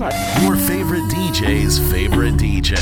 [0.00, 2.74] But Your favorite DJ's favorite DJ.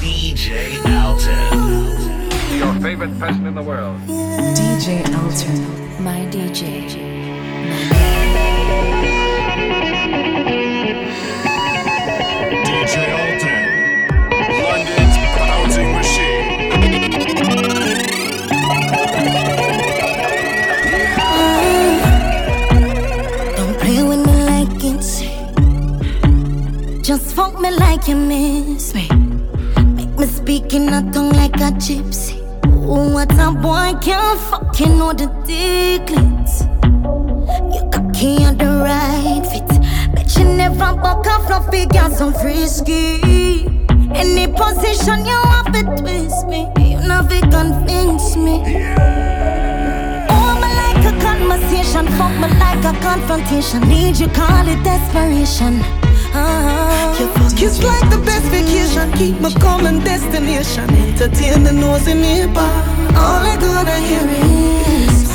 [0.00, 2.58] DJ Alton.
[2.58, 3.96] Your favorite person in the world.
[4.00, 6.02] DJ Alton.
[6.02, 6.90] My DJ.
[12.64, 13.35] DJ Alton,
[27.70, 29.08] me like you miss me.
[29.94, 32.38] Make me speak in a tongue like a gypsy.
[32.66, 36.62] Ooh, what a boy can't fucking know the declets.
[37.74, 39.68] You cocky on the right fit.
[40.14, 43.66] Bet you never buck off no figure so frisky.
[44.14, 46.68] Any position you have to twist me.
[46.78, 48.60] You never convince me.
[48.60, 50.26] Yeah.
[50.30, 53.80] Oh, me like a conversation, fuck me like a confrontation.
[53.88, 55.82] Need you call it desperation.
[56.36, 56.96] Ah.
[57.66, 59.10] Is like the best vacation.
[59.12, 60.88] Keep me coming destination.
[60.90, 62.70] Entertain the nose in neighbor.
[63.16, 65.26] All I gotta hear is.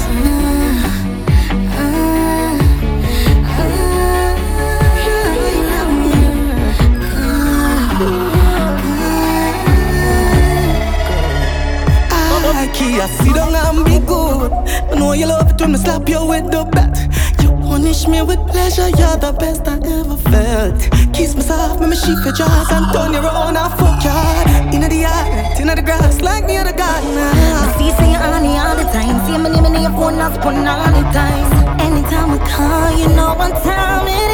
[12.54, 14.52] I key, I sit down and be good.
[14.52, 16.96] I know you love it when I slap you with the bat.
[17.42, 21.01] You punish me with pleasure, you're the best I ever felt.
[21.14, 24.74] Kiss myself, me sheep your jaws and turn your own I fuck yard.
[24.74, 27.18] Inna the yard, inna the grass, like me near the garden.
[27.18, 29.20] I see say you on it all the time.
[29.26, 31.52] See me name in your phone, that's put on the times.
[31.82, 34.32] Anytime I call, you know what time it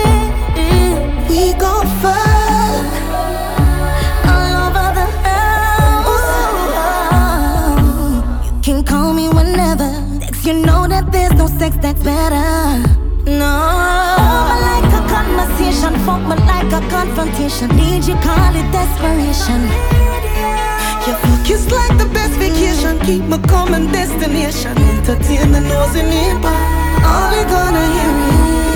[0.58, 0.96] is.
[1.30, 2.86] We go fuck.
[4.32, 6.28] All over the house.
[8.46, 9.90] You can call me whenever.
[10.20, 12.86] Next, you know that there's no sex that's better.
[13.26, 13.56] No.
[14.20, 14.87] Oh, me like a
[15.18, 15.94] conversation.
[16.06, 17.68] Fuck me like a confrontation.
[17.80, 19.62] Need you call it desperation.
[21.06, 22.94] Your fuck is like the best vacation.
[23.08, 24.78] Keep me coming destination.
[24.94, 26.58] Entertain the nose in neighbor.
[27.12, 28.14] All I gonna hear
[28.62, 28.67] is.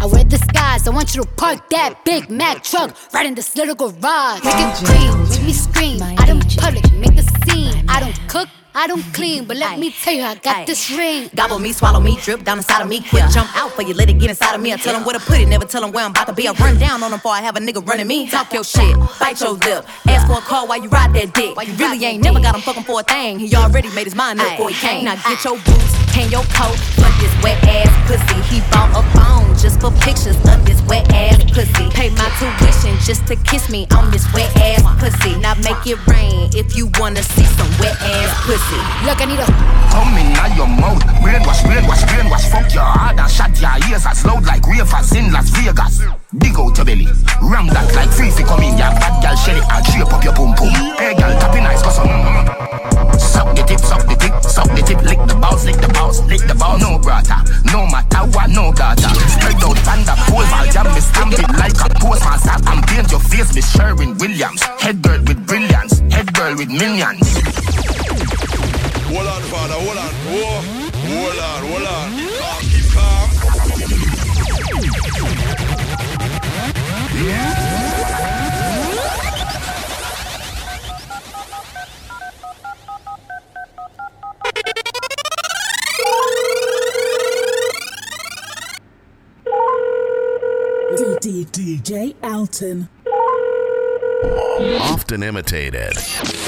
[0.00, 0.86] I wear disguise.
[0.86, 4.44] I want you to park that Big Mac truck right in this little garage.
[4.44, 6.02] Make it cream, make me scream.
[6.02, 7.84] I don't public, make the scene.
[7.88, 8.48] I don't cook.
[8.74, 11.30] I don't clean, but let me tell you, I got this ring.
[11.34, 13.00] Gobble me, swallow me, drip down inside of me.
[13.00, 14.72] Quick jump out for you, let it get inside of me.
[14.72, 16.46] I tell them where to put it, never tell them where I'm about to be.
[16.46, 18.28] I run down on them before I have a nigga running me.
[18.28, 19.84] Talk your shit, bite your lip.
[20.06, 21.56] Ask for a call while you ride that dick.
[21.56, 23.40] Why You really ain't never got him fucking for a thing.
[23.40, 25.06] He already made his mind up before he came.
[25.06, 28.38] Now get your boots, hang your coat for this wet ass pussy.
[28.50, 31.86] He bought a phone just for pictures of this wet ass pussy.
[31.94, 35.38] Pay my tuition just to kiss me on this wet ass pussy.
[35.38, 38.80] Now make it rain if you wanna see some wet ass pussy.
[39.06, 39.46] Look, I need a
[39.94, 41.02] Come in now your mouth.
[41.22, 42.50] Brainwash, brainwash, brainwash.
[42.50, 46.02] Fuck your heart and shut your ears as loud like ravers in Las Vegas.
[46.36, 47.06] Dig out your belly.
[47.42, 48.76] Ram that like free come in.
[48.76, 50.74] Ya bad gal shelly and shape up your pum pum.
[50.98, 52.78] Hey gal tapping nice cause some.
[53.18, 55.02] Suck the tip, suck the tip, suck the tip.
[55.02, 56.80] Lick the balls, lick the balls, lick the balls.
[56.80, 57.36] No brother,
[57.72, 59.08] no matter what, no data.
[59.28, 63.20] Spread out panda pose, I'll jam me stamp it like a postmaster and paint your
[63.20, 64.62] face with Sherwin Williams.
[64.80, 67.28] Head girl with brilliance, head girl with millions.
[69.08, 70.12] Hold on, father, hold on.
[70.28, 70.62] Whoa.
[71.08, 72.08] Hold on, hold on.
[72.38, 73.28] Calm, keep calm.
[90.96, 92.88] DJ Alton.
[94.80, 95.92] Often imitated,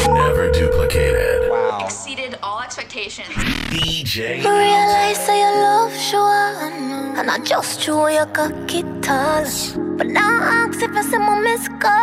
[0.09, 1.51] never duplicated.
[1.51, 1.83] Wow.
[1.85, 3.29] Exceeded all expectations.
[3.29, 9.45] DJ Realize that your love sure And I just show you cocky tall
[9.99, 11.51] But now I ask if I say mommy.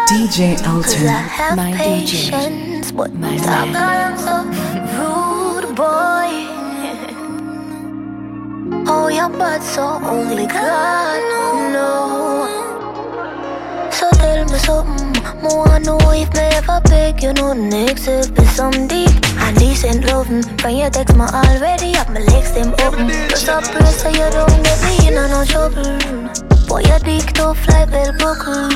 [0.07, 2.29] DJ Cause Alton, I have my DJ.
[2.29, 6.56] patience, but stop calling so rude, boy.
[8.89, 9.29] Oh, you're
[9.61, 11.19] so only God
[11.73, 12.47] know.
[13.91, 15.13] So tell me something.
[15.43, 19.11] More I know if me ever beg you if be some deep
[19.43, 20.43] and decent loving.
[20.63, 23.09] When you text me already, up my legs them open.
[23.29, 25.83] Just a pray so you don't get me in no trouble.
[26.67, 28.71] Boy, your dick tough like bell buckle.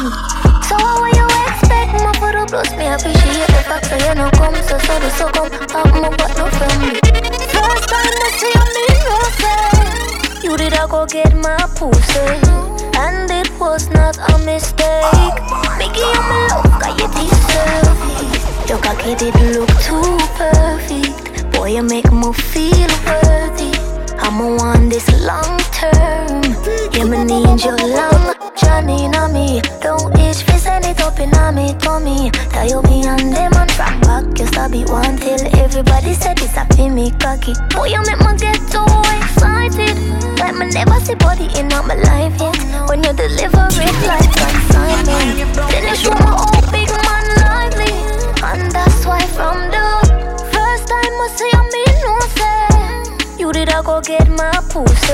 [0.68, 2.70] So what you expect for the plus?
[2.76, 6.10] Me appreciate the fact that you know come so so the so come up my
[6.18, 7.31] butt no from me.
[7.62, 12.28] First time I see you, me no say you did I go get my pussy.
[12.98, 15.36] And it was not a mistake.
[15.78, 18.70] Mickey, I'm in love, you deserve it.
[18.70, 21.52] Your cocky did look too perfect.
[21.54, 23.91] Boy, you make me feel worthy.
[24.22, 26.42] I'ma want this long term.
[26.94, 29.62] Yeah, me need your long journey on me.
[29.82, 32.30] Don't itch, fi send it up in me tummy.
[32.54, 34.40] Tie you me and them and from back.
[34.40, 37.54] You stop it one till everybody said it's a fi me cocky.
[37.74, 38.86] Boy, you make me get too
[39.18, 39.98] excited.
[40.38, 42.58] Like me never see body in all my life yet.
[42.88, 47.94] When you deliver it like consignment, then you show my old big man lively.
[48.46, 49.88] And that's why from the
[50.54, 52.71] first time I see you, me no say
[53.52, 55.14] you did I go get my pussy,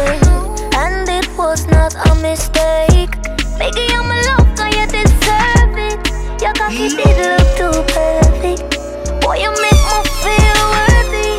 [0.78, 3.10] and it was not a mistake.
[3.58, 5.98] Baby, I'm in love, cause you deserve it.
[6.42, 8.78] Your cocky did look too perfect.
[9.22, 11.34] Boy, you make me feel worthy.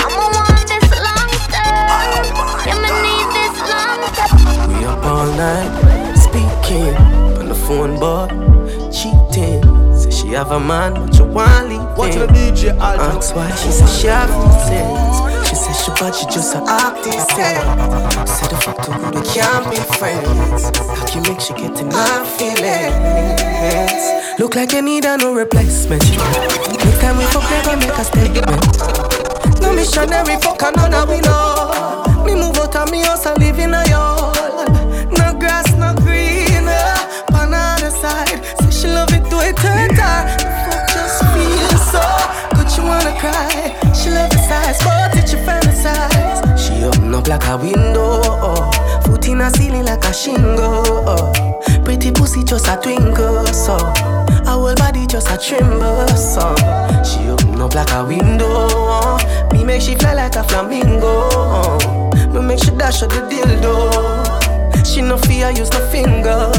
[0.00, 2.24] I'ma want this long term.
[2.64, 4.72] Yeah, me need this long term.
[4.72, 6.96] We up all night, speaking
[7.36, 8.28] on the phone, boy,
[8.90, 9.60] cheating.
[9.94, 12.20] Say she have a man, but you want leave Watch him.
[12.20, 13.16] the DJ Alton.
[13.18, 14.08] Ask why she say she
[15.88, 15.88] have reasons.
[15.88, 17.30] She say she bad, she just a artist.
[18.28, 20.64] Say the fuck to who they can't be friends.
[20.78, 24.02] How can make she get in her feelings?
[24.38, 26.02] Look like you need a no replacement.
[26.02, 29.60] Next time we fuck, never make a statement.
[29.60, 32.04] No missionary fuck, another we know.
[32.24, 34.17] Me move out of me house and live in a yard.
[47.48, 49.00] A window, oh.
[49.04, 50.84] foot in a ceiling like a shingle.
[51.08, 51.60] Oh.
[51.84, 56.54] Pretty pussy just a twinkle, so her whole body just a tremble, so
[57.02, 58.46] she open up like a window.
[58.48, 59.48] Oh.
[59.52, 61.28] Me make she fly like a flamingo.
[61.32, 62.10] Oh.
[62.32, 64.84] Me make she dash out the dildo.
[64.84, 66.52] She no fear, use no finger.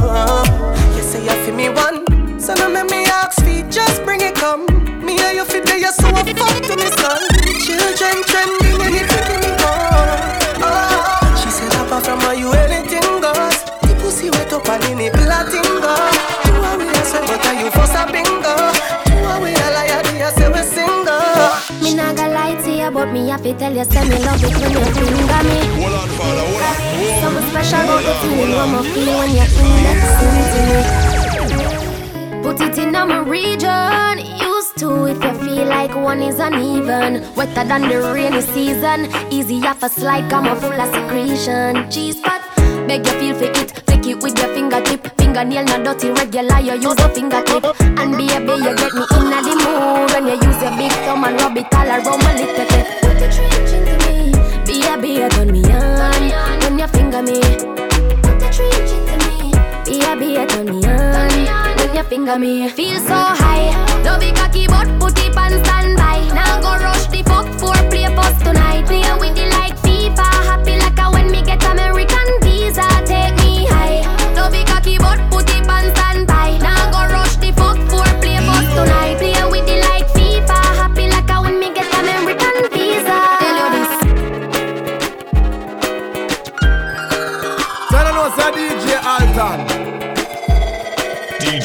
[0.95, 4.33] You say you feel me one, so now make me ask feet, just bring it
[4.35, 4.65] come.
[5.05, 7.21] Me and you fit there, you so I fuck to me son.
[7.61, 10.38] Children trending, anything give me more.
[11.39, 13.57] She said apart from her, you anything goes.
[13.85, 15.95] The pussy wet up and in it platingo.
[16.45, 18.55] You are with us, but are you for a bingo?
[19.09, 21.19] You are with a liar, do you say we single?
[21.81, 24.43] Me nah gonna lie to you, but me have to tell you, say me love
[24.43, 25.59] it when you finger me.
[25.81, 26.75] Hold on, father, hold on.
[27.19, 30.81] Something special about the feeling when me feel when you're indexing to me.
[32.43, 34.28] Put it in my region.
[34.81, 37.21] Used if you feel like one is uneven.
[37.35, 39.11] Wetter than the rainy season.
[39.29, 41.91] Easy off a slide, come full of secretion.
[41.91, 42.41] Cheese spot,
[42.87, 43.71] beg you feel for it.
[43.85, 45.05] Flick it with your fingertip.
[45.17, 46.59] Fingernail not dirty, regular.
[46.61, 47.65] You use a fingertip.
[47.81, 51.41] And baby, you get me in the mood when you use your big thumb and
[51.41, 52.87] rub it all around my little tip.
[53.01, 54.31] Put your trench into me.
[54.63, 57.41] Baby, you turn me on when you finger me.
[58.23, 59.51] Put your trench into me.
[59.83, 61.18] Baby, you turn me on
[61.99, 62.69] you finger me.
[62.69, 63.67] Feel so high.
[64.03, 66.19] Love it cocky, but put it on standby.
[66.33, 68.85] Now go rush the fuck for play post tonight.
[68.85, 70.27] Play with the like FIFA.
[70.49, 72.08] Happy like a when me get American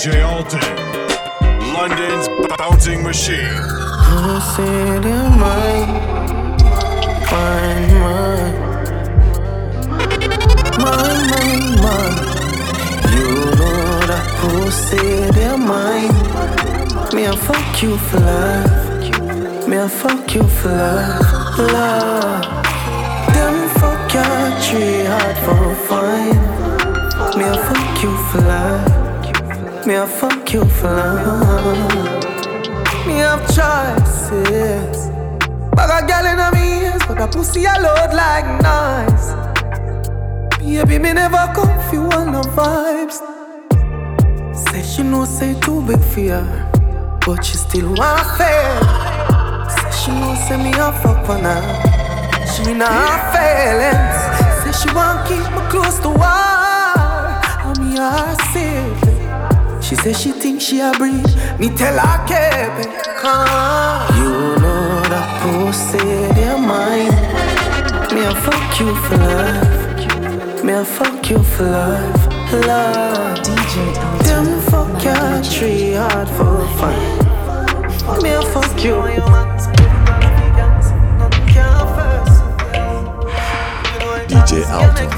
[0.05, 0.61] DJ Alton,
[1.73, 3.39] London's bouncing machine.
[3.41, 5.89] I said you're mine,
[7.33, 8.53] mine, mine,
[10.85, 12.19] mine, mine.
[13.17, 16.13] You know that pussy, they're mine.
[17.15, 19.67] Me I fuck you for life.
[19.67, 22.45] Me I fuck you for life, love.
[23.33, 26.41] Them fuck your tree hard for fine.
[27.39, 28.94] Me I fuck you for life.
[29.87, 32.37] Me I fuck you for life.
[33.07, 35.11] Me have choices.
[35.77, 38.45] But a girl in me ears, but a pussy a load like.
[40.63, 43.21] Yeah, baby, me never come for one no vibes.
[44.57, 48.81] Say she know say too big for her, but she still want fail.
[49.69, 51.61] Say she know say me a fuck for now.
[52.51, 54.19] she not feelings.
[54.65, 59.14] Say she want keep me close to her, me a safe.
[59.85, 61.27] She say she think she a breed,
[61.59, 64.17] me tell her keep it calm.
[64.17, 64.31] You
[64.63, 65.99] know that pussy
[66.33, 67.13] they're mine.
[68.15, 70.65] Me a fuck you for life.
[70.65, 72.27] Me a fuck you for life.
[72.67, 73.39] Love.
[73.41, 73.75] DJ
[74.25, 78.23] Them fuck your tree hard for fun.
[78.23, 79.03] Me a fuck you.
[84.29, 85.11] DJ Alton.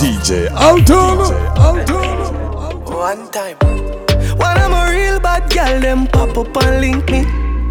[0.00, 1.18] DJ Alton.
[2.86, 3.87] One time.
[5.18, 7.24] When I'm bad girl, them pop up and link me.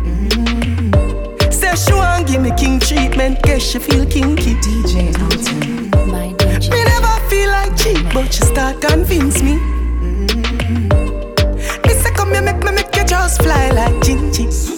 [0.03, 1.53] Mm.
[1.53, 4.55] Say she want give me king treatment, guess she feel kinky.
[4.55, 5.89] DJ Alton.
[6.11, 6.71] My DJ.
[6.71, 9.59] Me never feel like cheap, but she start convince me.
[10.03, 10.27] Mm.
[11.87, 14.76] Me say come here, make me make you just fly like Gingy.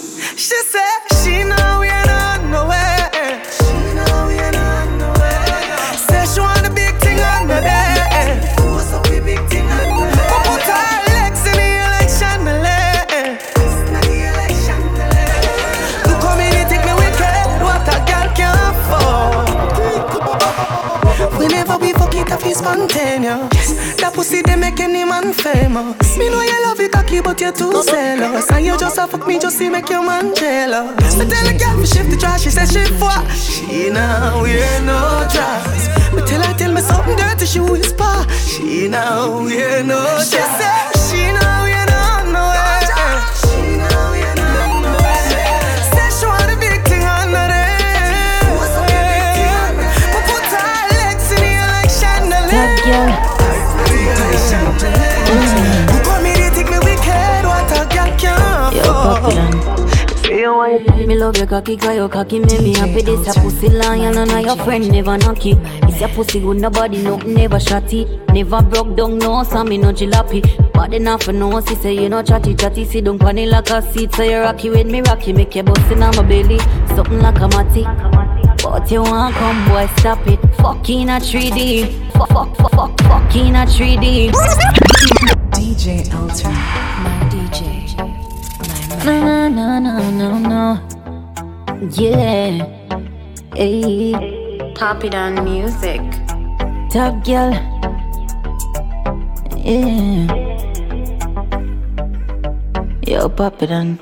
[22.60, 23.96] Spontaneous.
[24.00, 26.18] That pussy they make any man famous.
[26.18, 28.52] Me know you love it cocky, but you're too zealous.
[28.52, 31.18] And you just a fuck me just to make your man jealous.
[31.18, 33.24] Me tell a girl me shift the trash, she say she what?
[33.32, 36.14] She now wear no dress.
[36.14, 38.26] Me tell her tell me something dirty, she whisper.
[38.46, 40.32] She now wear no dress.
[40.32, 40.99] She say
[60.70, 63.02] Me love your cocky, cause your cocky make me happy.
[63.02, 65.58] This a pussy lion and your friend never knock it.
[65.90, 68.06] It's your pussy good, nobody no never shotty.
[68.34, 70.44] Never broke down, no, so me no jalopy.
[70.72, 72.86] But enough for no, she say you no chatty chatty.
[72.86, 75.34] See don't funny like a seat, so you rocky with me rocky.
[75.34, 76.60] Make your bust in my belly,
[76.90, 77.84] something like a matty.
[78.62, 80.40] But you want come, boy, stop it.
[80.58, 82.12] Fucking a 3D.
[82.12, 84.32] Fuck, fuck, fuck, fuck, fucking a 3D.
[85.52, 86.54] DJ Alton.
[86.54, 88.09] My DJ.
[89.06, 91.90] No, no, no, no, no, no.
[91.92, 92.66] Yeah.
[93.56, 94.14] Hey.
[94.76, 96.02] Pop it on music.
[96.92, 97.54] Top girl.
[99.58, 100.28] Yeah.
[103.08, 103.98] Yo, pop it on.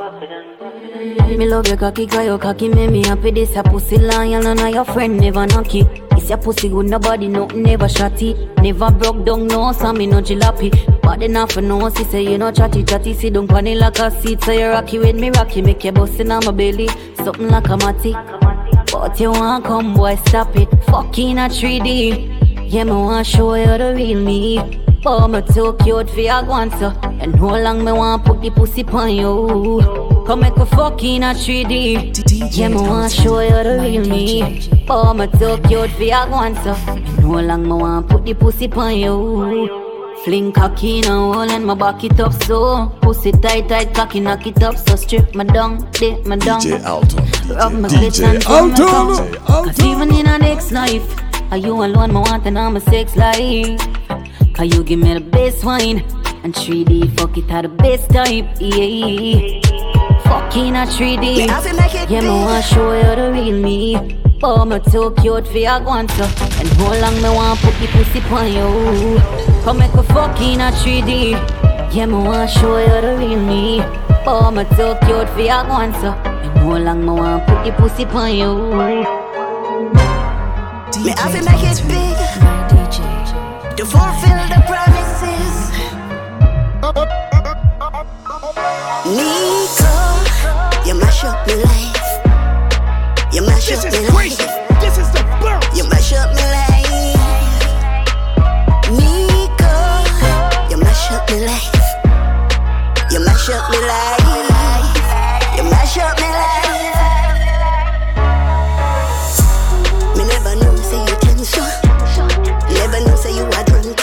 [1.38, 3.32] Me love your cocky, cause your cocky make me happy.
[3.32, 5.88] This a pussy lion and I your friend never knock it.
[6.14, 8.34] It's your pussy good, nobody no never shotty.
[8.64, 10.97] Never broke down, no, so me no jalopy.
[11.08, 13.14] But enough for no, she say you no chatty chatty.
[13.14, 15.62] See don't funny like a seat, so you rocky with me rocky.
[15.62, 18.12] Make your bust in my belly, something like a matty.
[18.92, 20.68] But you want come, boy, stop it.
[20.88, 22.70] Fucking a 3D.
[22.70, 24.60] Yeah, me want show you the real me.
[25.06, 26.90] Oh, me too cute for your guanto.
[27.22, 30.26] And how long me want put the pussy on you?
[30.28, 32.52] Come make a fucking a 3D.
[32.52, 34.70] Yeah, me want show you the real me.
[34.90, 36.74] Oh, me too cute for your guanto.
[36.74, 39.87] And how long me want put the pussy on you?
[40.24, 42.88] Fling cocky now, all and my back it up so.
[43.02, 46.86] Pussy tight, tight, cocky knock it up so Strip my down, dip my down DJ
[46.86, 47.56] Alton.
[47.56, 49.34] Rub my DJ clit and pull my Alton.
[49.34, 49.66] tongue.
[49.66, 51.08] Cause even in a next life
[51.52, 53.80] Are you alone, my want and I'm a sex life.
[54.54, 56.00] Cause you give me the best wine
[56.44, 59.62] And 3D, fuck it, had the best type, yeah.
[60.24, 61.48] Fucking a 3D
[62.10, 66.24] Yeah, me want show you the real me Oh, me too cute for your guanto
[66.24, 69.20] And how long me want put the pussy on you.
[69.64, 71.32] Come make a fucking a 3D
[71.92, 73.82] Yeah, me want show you the real me.
[74.28, 78.06] Oh, me too cute for your guanto And how long me want put the pussy
[78.06, 78.54] on you.
[81.04, 82.18] Me have to make it big.
[82.44, 85.56] My DJ to fulfill the promises.
[89.18, 89.94] Nico,
[90.86, 91.97] you mash up my life.
[93.38, 94.36] You mash up my life.
[94.82, 95.78] This is the birth.
[95.78, 96.90] You mash up my life.
[98.90, 99.74] Nico,
[100.72, 101.70] you mash up my life.
[103.12, 104.26] You mash up my life.
[105.56, 106.66] You mash up my life.
[110.18, 111.62] Me never know say you tense so.
[112.74, 114.02] Never know say you a drunk.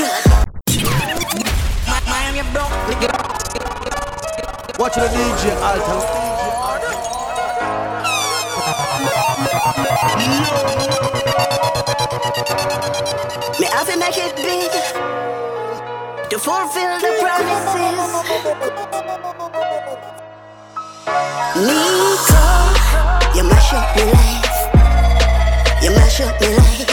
[4.78, 6.43] Watch the DJ Alton.
[10.16, 10.25] Me
[13.66, 14.71] have to make it big
[16.30, 17.75] to fulfill the promises.
[21.56, 22.44] Nico,
[23.35, 24.59] you mash up my life.
[25.83, 26.83] You mash up my life.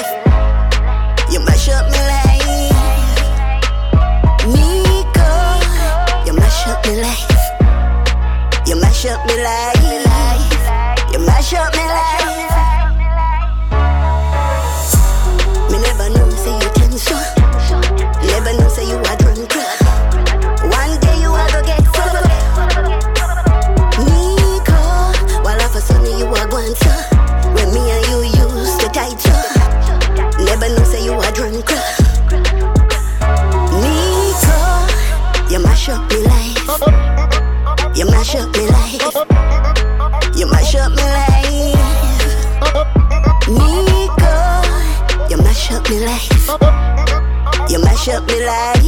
[48.46, 48.84] Life.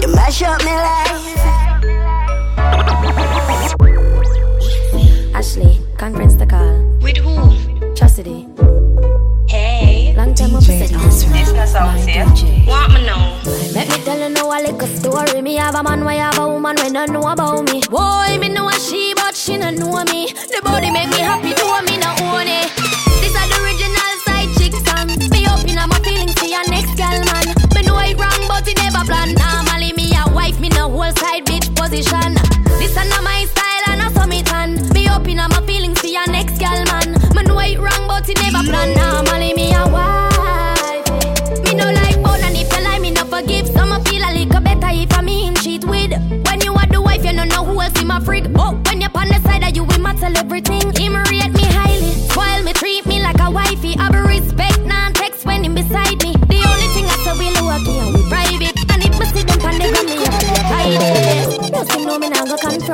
[0.00, 1.07] You mash up my life.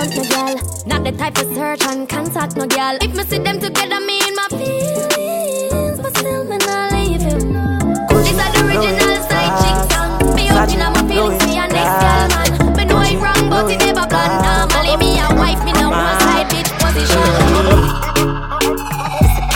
[0.05, 0.87] Now confront no girl.
[0.87, 2.99] Not the type of search and contact no girl.
[3.01, 7.53] If me see them together, me in my feelings, but still me not leave him.
[8.09, 10.35] This are the original side chick song.
[10.35, 12.77] Me open up my feelings for your next girl, man.
[12.77, 14.31] Me know it wrong, but it never plan.
[14.43, 17.21] Normally me a wife, me no one side bitch position.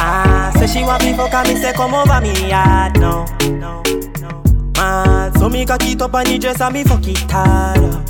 [0.00, 3.26] Ah, say she want me fuck and me say come over me yard no.
[3.58, 3.82] no,
[4.20, 4.42] no.
[4.76, 8.07] Mad, so me cock it up and the dress and me fuck it hard.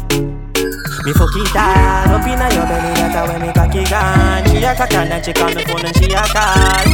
[1.05, 4.45] Me fuck it hard up inna your belly that's when me cock it gone.
[4.51, 6.87] She a cock and she call me phone and she a call.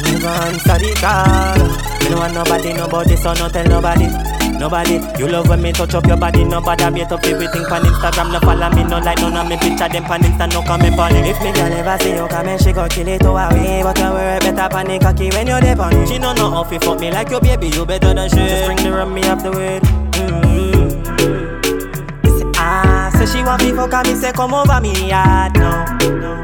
[0.00, 1.60] Never answer the call.
[2.00, 4.08] Me no want nobody, nobody, so no tell nobody.
[4.58, 6.42] Nobody, you love when me touch up your body.
[6.42, 8.32] Nobody beat up everything on Instagram.
[8.32, 10.50] No follow me, no like none of me picture them on Insta.
[10.52, 11.28] No comment on it.
[11.28, 13.82] If me girl ever see you come she go kill it away.
[13.84, 16.08] But you wear better pan the cocky when you dip on it.
[16.08, 17.68] She no know how fi fuck me like your baby.
[17.68, 18.36] You better than she.
[18.36, 19.78] Just bring the rum me up the way.
[19.80, 20.47] Mm-hmm.
[23.30, 25.84] She want me fuck and me say come over me yard now.
[26.00, 26.42] No, no.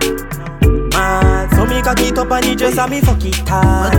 [0.90, 3.94] Mad, so me cock it up and the dress and me fuck it hard.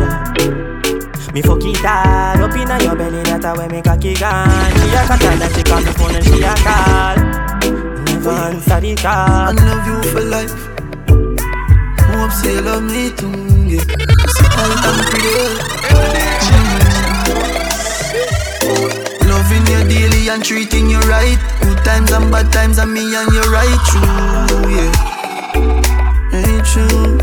[1.34, 4.72] Me fuck it hard up inna your belly, that's where me cocky gone.
[4.72, 7.16] She a cock and she call me phone and she a call.
[8.06, 9.14] Never answer the call.
[9.14, 10.54] I love you for life.
[12.16, 13.32] Hope say you love me too.
[13.68, 13.82] Yeah.
[13.82, 16.65] See, I am pretty.
[19.46, 21.38] Loving you daily and treating you right.
[21.62, 24.02] Good times and bad times and me and you right true.
[24.74, 24.92] Yeah,
[26.34, 27.20] ain't true.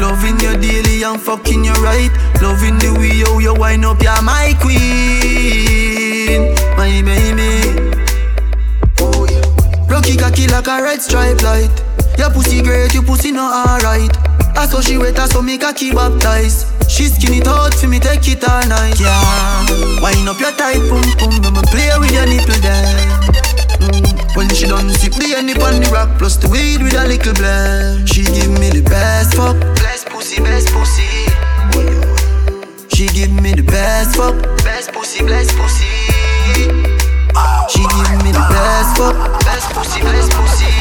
[0.00, 2.12] Loving you daily and fucking you right.
[2.40, 7.74] Loving the way how you wind up, you're my queen, my baby.
[9.00, 9.92] Oh yeah.
[9.92, 11.82] Rocky cocky like a red stripe light.
[12.16, 14.33] Your pussy great, your pussy not alright.
[14.56, 16.66] I saw she wet, I saw me cocky baptized.
[16.88, 18.98] She skin it out for me, take it all night.
[19.00, 22.86] Yeah, wind up your tight pum pum, I'ma play with your nipple there.
[23.82, 24.36] Mm.
[24.36, 27.34] When she done sip the honey on the rock Plus the weed with a little
[27.34, 28.08] blend.
[28.08, 29.58] She give me the best fuck.
[29.78, 31.06] Best pussy, best pussy.
[32.94, 34.34] She give me the best fuck.
[34.64, 35.86] Best pussy, best pussy.
[37.70, 39.16] She give me the best fuck.
[39.44, 40.72] Best pussy, best pussy.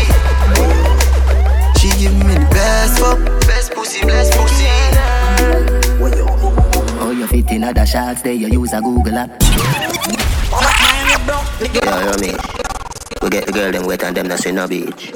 [1.79, 4.65] She give me the best fuck Best pussy, best pussy
[6.99, 9.41] Oh, you fit in other shots there, you use a Google app.
[9.41, 9.55] You
[11.79, 12.35] know what I mean?
[13.21, 15.13] We get the girl them wet and them not see no beach.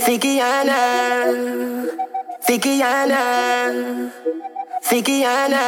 [0.00, 1.90] Fikiana,
[2.48, 4.10] Fikiana,
[4.82, 5.60] Fikiana.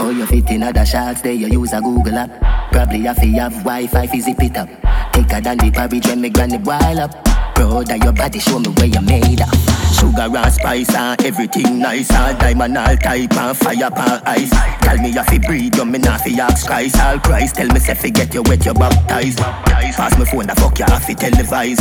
[0.00, 2.32] Oh, you fit in other shots there, you use a Google app.
[2.72, 4.68] Probably have to have Wi-Fi fi zip it up.
[5.12, 7.33] Thicker than the porridge when me granny boil up.
[7.64, 9.48] Proud of your body, show me where you made of.
[9.94, 14.50] Sugar and spice and everything nice and diamond all type and fire pan ice.
[14.82, 17.00] Tell me if you breathe, you me not fi ask Christ.
[17.00, 19.38] All Christ, tell me you get you wet, you baptized.
[19.38, 21.78] Pass me phone, the fuck you have to televise.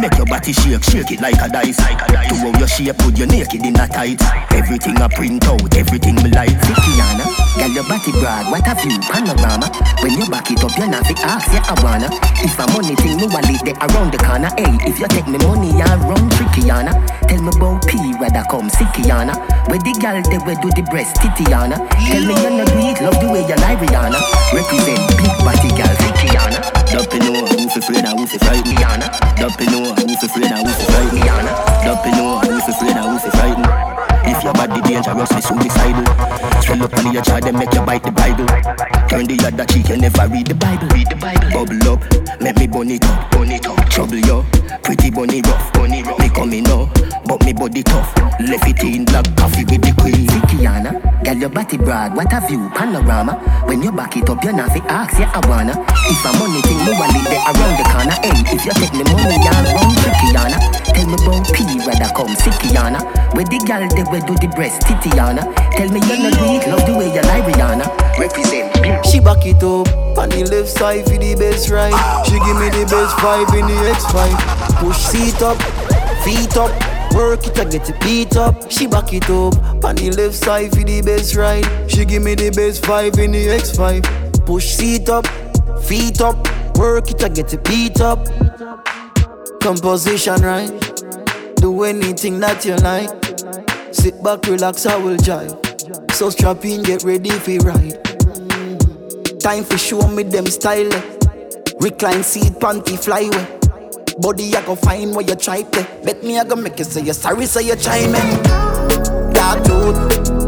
[0.00, 1.76] Make your body shake, shake it like a dice.
[1.76, 4.18] To how your shape, put you naked in a tight.
[4.50, 6.56] Everything I print out, everything me like.
[6.64, 7.28] Fikiana,
[7.60, 9.68] girl your body broad, what a view, panorama.
[10.00, 12.08] When you back it up, you not fi ask, yeah I wanna.
[12.40, 14.48] If a money thing, me wallet they around the corner.
[14.56, 16.92] Hey, if you take me money, I run trickyana.
[17.28, 19.36] Tell me about P, rather come sickyana.
[19.68, 21.76] Where the girl they where do the breast titiana.
[22.08, 24.18] Tell me you no do it, love the way you lie Rihanna.
[24.52, 26.58] Represent big body girl sickyana.
[26.90, 29.06] Don't you know who fi afraid and who fi frighten Rihanna.
[29.36, 31.52] Don't you know who fi afraid and who fi frighten Rihanna.
[31.84, 34.02] Don't you know who fi afraid and who fi frighten.
[34.24, 36.06] If your body dangerous, be suicidal.
[36.62, 38.46] Swell up on your child, then make you bite the Bible.
[39.10, 40.86] Turn the other cheek, you never read the Bible.
[40.94, 41.50] Read the Bible.
[41.50, 42.00] Bubble up,
[42.40, 43.76] make me bun it up, bun it up.
[43.90, 44.46] Trouble yo,
[44.92, 46.18] pretty bunny rough, bunny rough.
[46.18, 46.84] Me coming now,
[47.24, 48.12] but me body tough.
[48.40, 50.28] Left it in black coffee with the queen.
[50.52, 53.40] Kiana, girl your body broad, what a view, panorama.
[53.64, 55.72] When you back it up, you not fi ask, yeah I wanna.
[56.12, 58.16] If a money thing, me wallet there around the corner.
[58.20, 59.64] Hey, if you take me money, you run
[60.20, 60.58] Kiana.
[60.92, 63.00] Tell me about P, rather come Kiana.
[63.32, 65.48] Where the girl they where do the breast Titiana.
[65.72, 68.11] Tell me you no do it, love the way you lie Rihanna.
[68.18, 69.06] Represent.
[69.06, 71.92] She back it up on the left side for the best ride.
[72.26, 74.80] She give me the best vibe in the X5.
[74.80, 75.56] Push seat up,
[76.22, 76.70] feet up,
[77.14, 78.70] work it, I get it beat up.
[78.70, 81.64] She back it up on the left side for the best ride.
[81.90, 84.46] She give me the best vibe in the X5.
[84.46, 85.26] Push seat up,
[85.82, 86.36] feet up,
[86.76, 88.26] work it, I get it beat up.
[89.60, 90.70] Composition right,
[91.56, 93.10] do anything that you like.
[93.94, 95.71] Sit back, relax, I will jive.
[96.12, 97.98] So strap in, get ready for ride.
[99.40, 100.92] Time for show me them style.
[100.92, 101.02] eh.
[101.80, 103.34] Recline seat, panty flyway.
[103.34, 103.46] Eh.
[104.20, 105.82] Body I go find where you try to.
[106.04, 108.14] Bet me I go make you say you sorry, say you try me.
[108.18, 108.42] Eh.
[109.32, 109.96] Dark dude,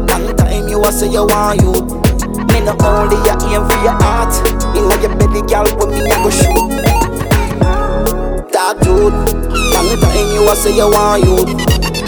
[0.09, 1.71] long time you a say you want you.
[2.53, 4.33] Me no only you aim for your heart.
[4.77, 6.71] Inna your belly, girl, when me I go shoot.
[8.53, 9.13] Dark dude,
[9.73, 11.35] long time you a say you want you.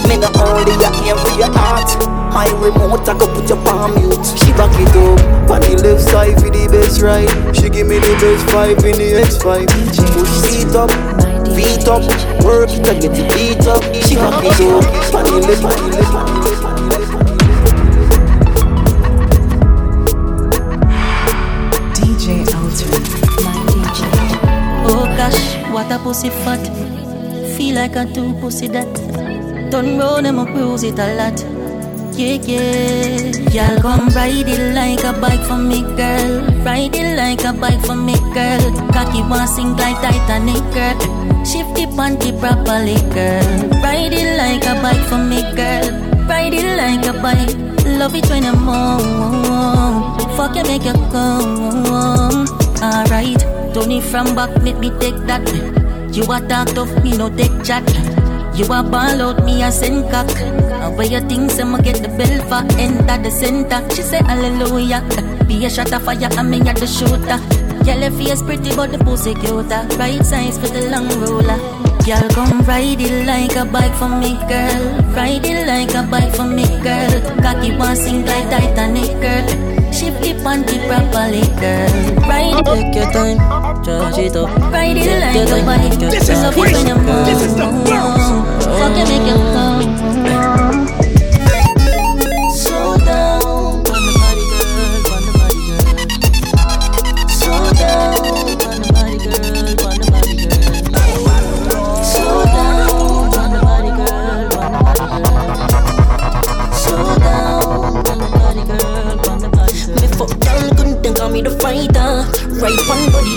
[0.08, 2.17] Me no only you aim for your heart.
[2.38, 4.24] My remote, I go put your palm mute.
[4.38, 7.34] She back it up on the left side for the best ride.
[7.56, 9.66] She give me the best five in the X5.
[9.90, 10.94] She Push seat up,
[11.58, 12.06] feet up,
[12.46, 13.82] work it, I get it beat up.
[14.06, 14.86] She back it up
[15.18, 16.78] on the left, on the left, on the left, on.
[21.98, 23.02] DJ Alton,
[23.42, 24.06] my DJ.
[24.86, 25.42] Oh gosh,
[25.74, 26.62] what a pussy fat.
[27.58, 28.94] Feel like a two pussy that.
[29.72, 31.57] Turn round and me cruise it a lot.
[32.18, 33.30] Yeah, yeah.
[33.54, 36.42] Y'all come ride it like a bike for me, girl.
[36.66, 38.74] Ride it like a bike for me, girl.
[38.90, 40.98] Cocky one sink like Titanic, girl.
[41.46, 43.70] Shift the panty properly, girl.
[43.86, 45.94] Ride it like a bike for me, girl.
[46.26, 47.54] Ride it like a bike.
[47.86, 50.18] Love it when you move.
[50.36, 52.48] Fuck you, make you come.
[52.82, 53.40] Alright,
[53.76, 55.46] Tony from back, make me take that.
[56.12, 57.86] You a talk tough, me no take chat.
[58.58, 60.28] You a ball out, me a send cock.
[60.36, 63.88] And where you think I'ma get the bell for enter the center?
[63.94, 65.04] She say hallelujah.
[65.46, 67.38] Be a shot of fire, and me at the shooter.
[67.86, 69.86] Your face pretty, but the pussy cuter.
[69.98, 71.60] Right size for the long roller.
[72.04, 74.84] Girl, come ride it like a bike for me, girl.
[75.14, 77.14] Ride it like a bike for me, girl.
[77.44, 79.46] Cocky one sink like Titanic, girl.
[79.94, 81.94] Shift the panty properly, girl.
[82.26, 83.38] Ride it, take your time,
[83.84, 84.50] charge it up.
[84.72, 86.00] Ride it like a bike.
[86.00, 87.26] This is Love it when you move.
[87.26, 87.68] This is the
[88.78, 89.38] Fuck you, make you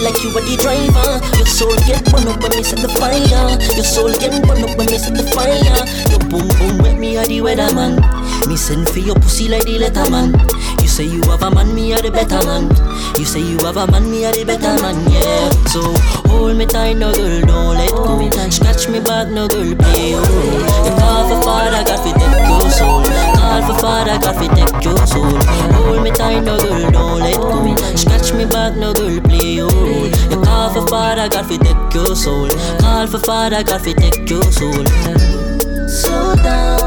[0.01, 1.21] like you are the driver.
[1.37, 3.21] Your soul get burn up when me set the fire.
[3.77, 5.55] Your soul get burn up when me set the fire.
[6.11, 8.01] Your boom boom with me are the weatherman.
[8.49, 10.33] Me send for your pussy like the letterman.
[10.81, 12.69] You say you have a man, me are the better man.
[13.19, 15.51] You say you have a man, me are the better man, yeah.
[15.69, 15.83] So
[16.29, 18.51] hold me tight, no girl, don't let go.
[18.51, 21.00] Scratch me back, no girl, play your
[23.61, 25.37] Call for father, God fi take your soul.
[25.75, 27.77] Hold me tight, no girl, don't let go.
[27.95, 30.07] Scratch me back, no girl, play your role.
[30.09, 32.49] You call for father, God fi take your soul.
[32.81, 34.87] Call for father, God fi take your soul.
[35.87, 36.80] Slow down,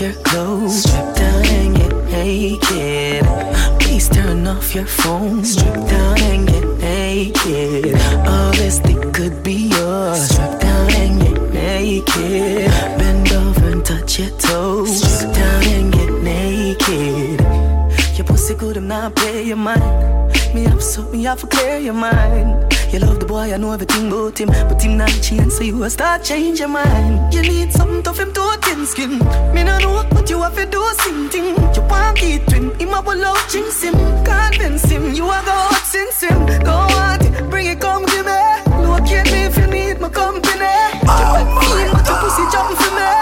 [0.00, 0.82] your clothes.
[0.82, 3.24] Strip down and get naked.
[3.80, 5.44] Please turn off your phone.
[5.44, 7.94] Strip down and get naked.
[8.26, 10.30] All this thing could be yours.
[10.30, 12.70] Strip down and get naked.
[12.98, 14.49] Bend over and touch your toes.
[18.90, 20.54] Pussy good, I'm not pay your mind.
[20.54, 22.72] Me up so me have to clear your mind.
[22.92, 25.82] You love the boy, I know everything about him, but him not change, so you
[25.84, 27.32] a start change your mind.
[27.32, 29.18] You need something tough him to thin skin.
[29.54, 31.44] Me no know, but you have to do something.
[31.46, 35.14] You want it to him, him a will out jinx him, convince him.
[35.14, 36.46] You are go out since him.
[36.64, 36.86] Go
[37.22, 38.40] it, bring it, come give me.
[38.86, 40.74] Locate me if you need my company.
[41.02, 43.19] You wet me, but your pussy jump for me.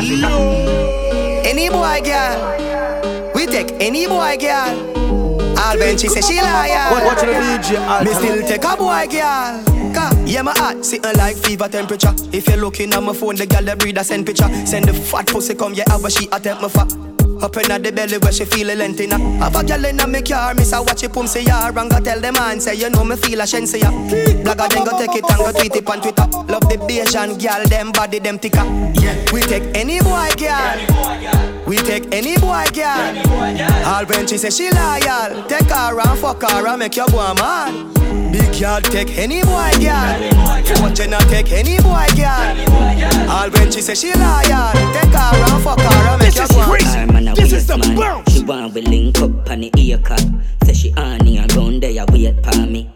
[0.00, 3.32] Any boy, girl.
[3.34, 4.96] We take any boy, girl.
[5.58, 6.90] All when she say she liar.
[6.90, 9.62] What- watch the DJ, Me still take a boy, girl.
[10.24, 12.14] Yeah, my heart sitting like fever temperature.
[12.32, 14.48] If you're looking at my phone, the girl that breed a send picture.
[14.64, 16.88] Send the fat pussy come, yeah, a she attempt my fat.
[17.42, 19.18] Up in the belly where she feel a length in her.
[19.38, 21.68] Have a girl in a me car, miss a watch it pum say ya.
[21.68, 23.90] And go tell the man say you know me feel a ya.
[24.44, 26.26] Blogger then go take it and go tweet it on Twitter.
[26.52, 28.64] Love the Asian girl, them body them thicker.
[29.00, 31.64] Yeah, we take any boy girl.
[31.66, 33.16] We take any boy girl.
[33.86, 37.34] All when she say she loyal, take her and fuck her and make you go
[37.34, 38.19] mad.
[38.32, 40.14] Big girl take any boy girl.
[40.78, 43.30] Fortune not take any boy girl.
[43.30, 46.66] All when she say she loyal, take her and fuck her and make you go
[46.66, 47.36] mad.
[47.36, 48.24] This is the man.
[48.28, 50.24] She want we link up on the ear cut.
[50.64, 52.88] Say she on here round there wait for me.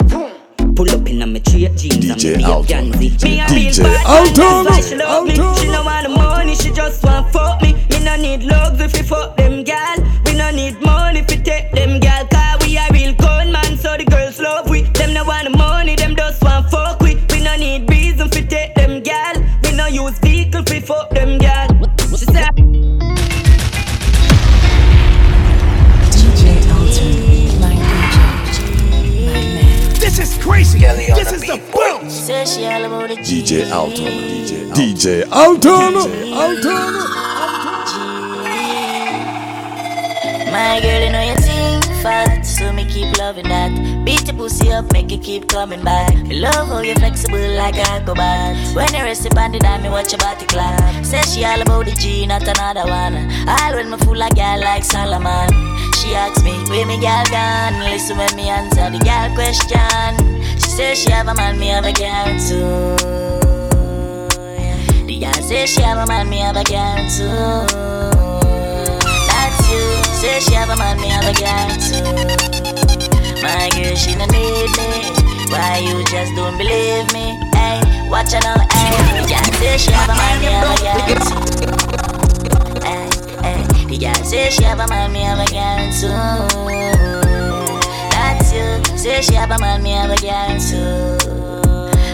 [0.77, 2.92] Pull up in a me straight jeans and DJ me Alton.
[2.92, 3.25] Yanzi.
[3.25, 4.38] Me a real DJ bad Alton.
[4.38, 5.35] man, that's why she love me.
[5.35, 7.75] She no want the money, she just want fuck me.
[7.90, 9.97] Me no need love if you fuck them gal.
[10.27, 12.43] We no need money if you take them gal.
[30.44, 30.78] Crazy.
[30.78, 32.11] This is the boom.
[32.11, 34.04] Say she all about DJ Alton.
[34.04, 35.96] DJ DJ Alton.
[36.35, 36.92] Alton.
[40.52, 44.05] My girl, you know you think so me keep loving that.
[44.05, 46.14] Beat your pussy up, make it keep coming back.
[46.27, 48.77] Me love how you flexible like a back.
[48.77, 51.05] When you rest upon the dime, me watch your body clap.
[51.05, 53.17] Say she all about the G, not another one.
[53.49, 55.49] All when me fool like girl like Solomon.
[55.97, 57.81] She asks me, where me girl gone?
[57.81, 60.45] Listen when me answer the girl question.
[60.61, 62.97] She says she have a man, me have a girl too.
[65.07, 68.13] The girl say she have a man, me have a girl too.
[70.24, 72.00] Say she have a man, me have a girl too.
[73.44, 75.04] My girl, she no need me.
[75.52, 77.37] Why you just don't believe me?
[77.52, 79.20] Hey, watch her now, hey.
[79.28, 81.40] Girl say she have a man, me have a girl too.
[82.88, 83.04] Hey,
[83.44, 83.60] hey.
[83.84, 86.08] The girl say she have a man, me have a girl too.
[88.10, 88.96] That's you.
[88.96, 91.18] Say she have a man, me have a girl too.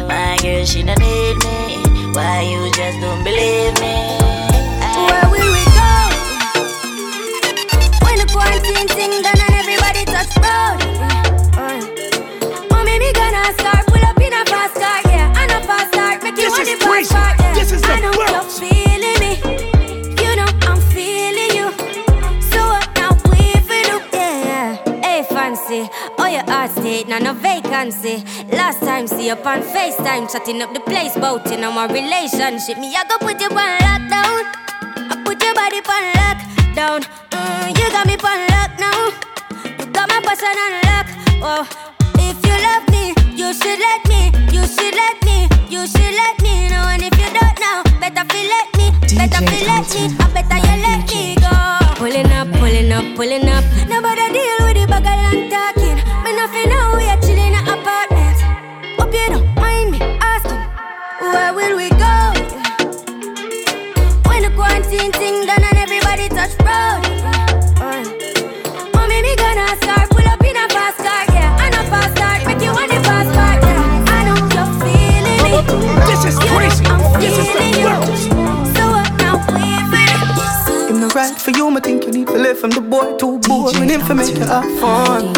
[0.08, 1.78] My girl, she no need me.
[2.12, 3.69] Why you just don't believe
[8.74, 10.78] thing done and everybody touch road.
[12.70, 16.22] Oh, maybe gonna start pull up in a fast car, yeah, and a fast start
[16.22, 17.54] make you want the fast part, yeah.
[17.54, 19.32] This is the I know you're feeling me,
[20.22, 21.72] you know I'm feeling you.
[22.50, 24.76] So what now we for do, yeah.
[25.02, 28.24] Hey fancy, oh your heart state, now no vacancy.
[28.52, 32.78] Last time see you on FaceTime, chatting up the place, bout in our relationship.
[32.78, 34.44] Me I go put you on lockdown.
[35.12, 37.19] I put your body on lockdown.
[41.40, 41.68] Lock.
[41.70, 44.30] Oh, if you love me, you should let me.
[44.52, 45.48] You should let me.
[45.68, 46.84] You should let me know.
[46.88, 48.90] And if you don't know, better feel let me.
[49.16, 50.16] Better feel let me.
[50.18, 51.52] I better you let me go.
[51.96, 53.64] Pulling up, pulling up, pulling up.
[53.88, 55.96] Nobody deal with the bag and talking.
[56.24, 56.98] Me nothing know
[81.80, 84.64] I think you need to live from the boy too boring him for making have
[84.80, 85.32] fun.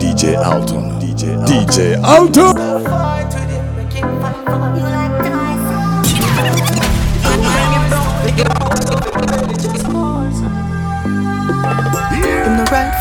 [0.00, 1.46] DJ Alton, DJ Alton.
[1.46, 3.12] DJ Alton.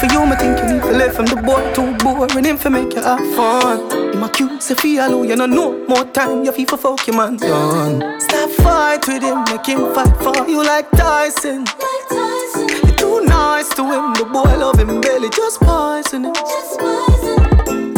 [0.02, 2.72] for you, me think you need to live from the boy too boring him for
[2.72, 3.80] make you have fun.
[4.14, 7.16] Him accuse you feel low, you no know more time you feel for fuck your
[7.16, 8.20] man done.
[8.20, 11.66] Stop fight with him, make him fight for you like Tyson.
[11.66, 12.70] Like Tyson.
[12.84, 16.34] You're too nice to him, the boy love him barely, just poison him.
[16.34, 17.94] Just poison.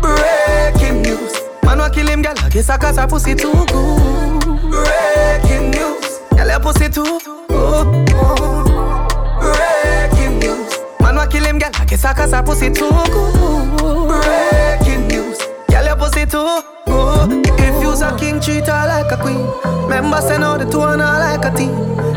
[0.00, 2.38] Breaking news, man wa kill him, girl.
[2.38, 4.40] I guess I got her pussy too good.
[4.70, 7.18] Breaking news, girl, her pussy too
[7.48, 8.73] good.
[11.64, 14.08] Girl, I guess I cause I pussy too good.
[14.20, 15.38] Breaking news.
[15.70, 17.46] Girl, your pussy too good.
[17.58, 19.48] If you's a king, treat her like a queen.
[19.88, 21.72] Members say no, the two are not like a team.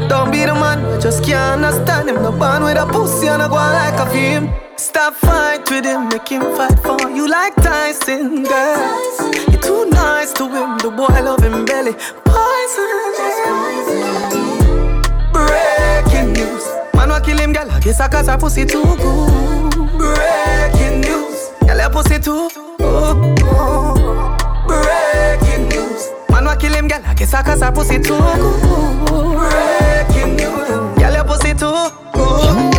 [0.09, 2.15] Don't be the man, just can't understand him.
[2.15, 4.53] No band with a pussy and a go like a film.
[4.75, 9.31] Stop fight with him, make him fight for you like Tyson, girl.
[9.49, 11.93] You're too nice to him, the boy love him belly.
[12.25, 14.06] Poison.
[17.07, 17.71] Man wa kill him, girl.
[17.71, 19.73] I guess I cause her pussy too good.
[19.97, 22.49] Breaking news, girl, your pussy too.
[22.81, 22.85] Ooh,
[23.47, 24.35] ooh.
[24.67, 27.01] Breaking news, man wa kill him, girl.
[27.05, 29.37] I guess I cause her pussy too good.
[29.39, 31.67] Breaking news, girl, your pussy too.
[32.19, 32.76] Ooh.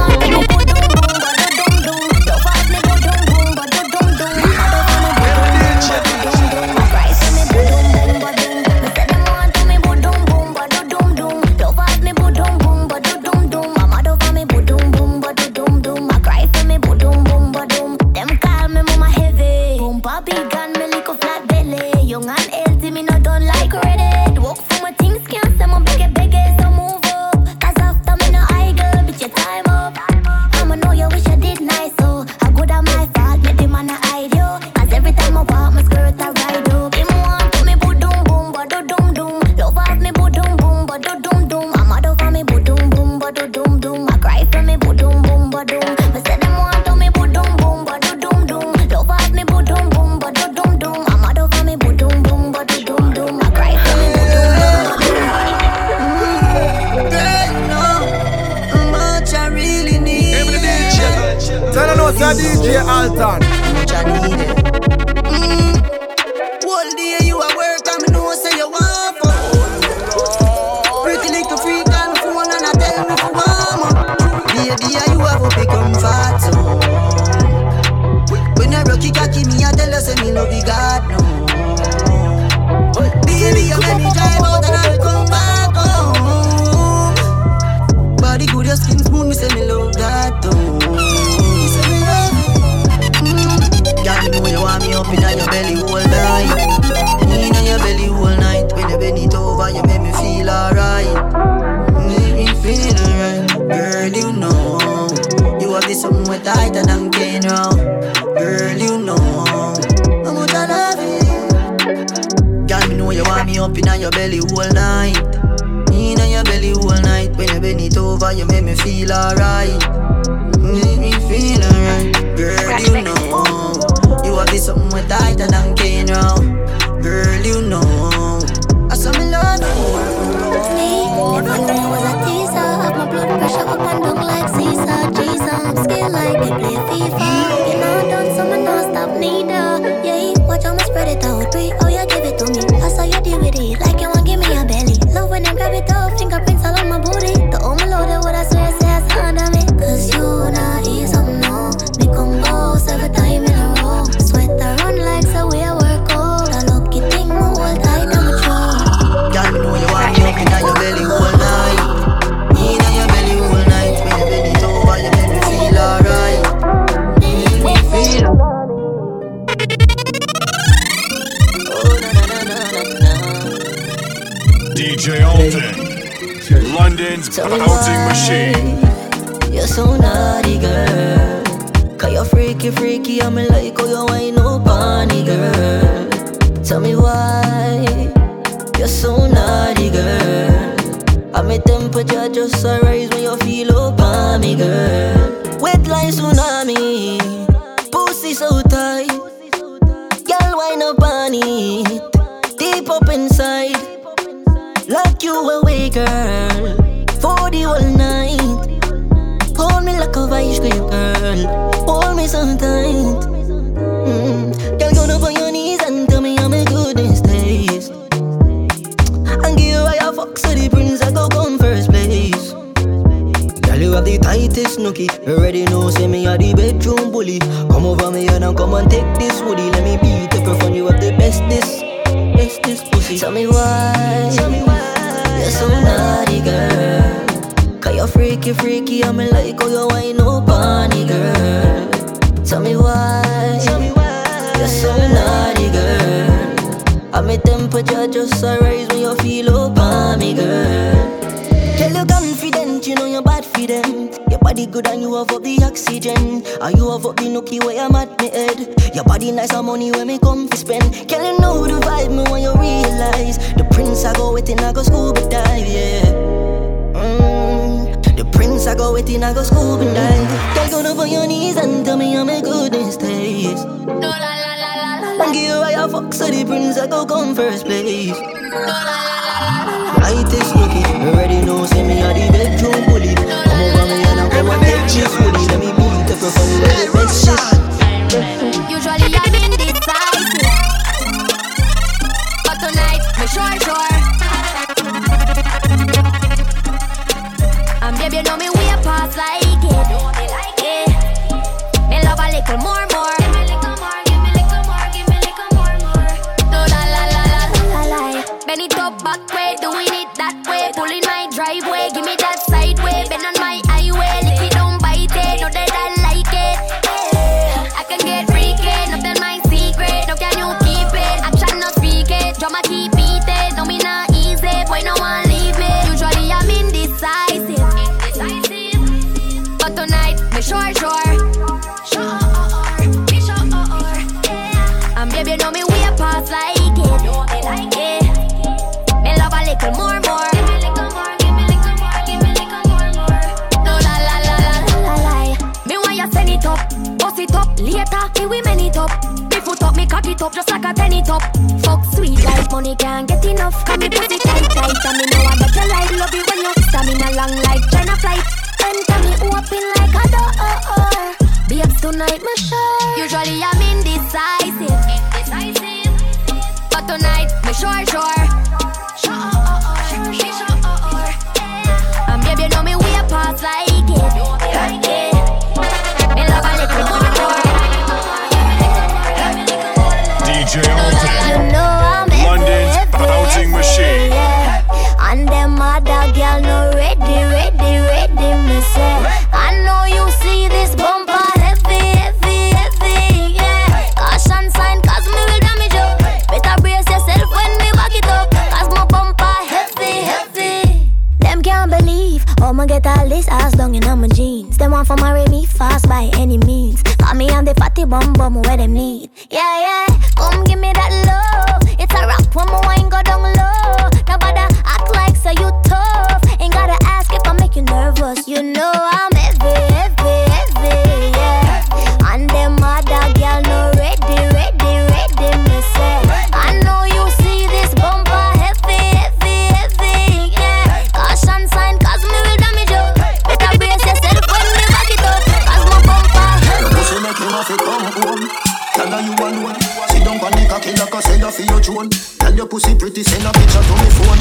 [442.18, 444.18] Tell your pussy pretty, send a picture to me phone.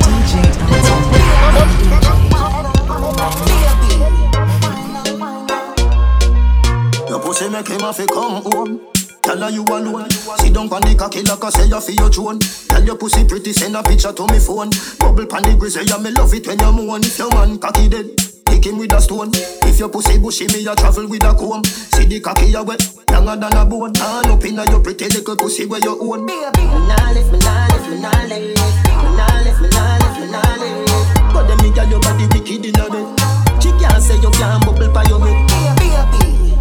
[0.00, 1.10] DJ, DJ.
[7.08, 8.80] Your pussy make him have to come home.
[9.22, 10.08] Tell her you alone.
[10.10, 12.38] Sit down on the cocky like I say you feel your tone.
[12.38, 14.70] Tell your pussy pretty, send a picture to me phone.
[14.98, 17.02] Bubble pan the grizzly, yeah, me love it when you moan.
[17.02, 19.30] If your man cocky dead, kick him with a stone.
[19.34, 21.64] If your pussy bushy, me a travel with a comb.
[21.64, 22.80] See the cocky you wet
[23.24, 23.92] longer than a bone.
[24.00, 26.26] All up inna your pretty little pussy where you own.
[26.26, 29.98] Baby, me nah left, me nah left, me nah left, me nah left, me nah
[29.98, 31.32] left, me nah left.
[31.32, 33.06] But them me girl your body wicked inna bed.
[33.62, 35.48] She can't say you can't bubble by your head.
[35.78, 36.56] Baby,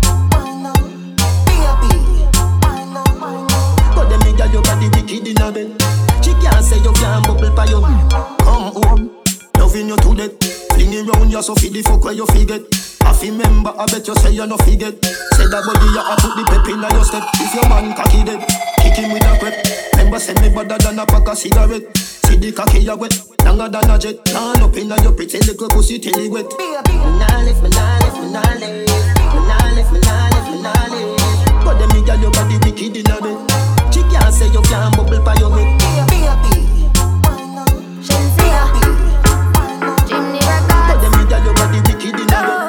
[3.95, 5.81] But them me girl your body wicked inna bed.
[6.23, 8.11] She can't say you can't bubble by your head.
[8.41, 9.11] Come home,
[9.57, 10.33] loving you to death.
[10.73, 12.88] Fling around you so fi the fuck where you fi get.
[13.03, 14.95] I member, I bet you say you no forget.
[15.35, 17.23] Say that body you a put the pep in your step.
[17.35, 18.41] If your man cocky dead,
[18.79, 19.55] kick him with a crep.
[19.97, 21.83] Member say me better than a pack of cigarette.
[21.97, 23.11] See the cocky you wet,
[23.43, 24.23] longer than a jet.
[24.25, 26.47] Turn up in your pretty little pussy till it wet.
[26.47, 28.87] Me nah lift, me nah lift, me nah me
[29.47, 31.63] nah me nah me nah.
[31.65, 33.37] But them me girl your body wicked inna bed.
[33.93, 35.67] She can't say you can't bubble by your head.
[40.87, 42.68] But them me girl your body wicked inna bed.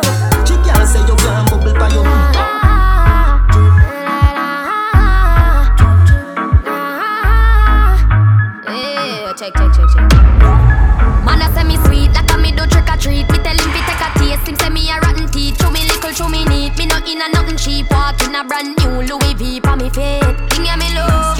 [17.13, 20.23] In a brand new Louis V pa me feet.
[20.51, 21.37] Thing ya me love.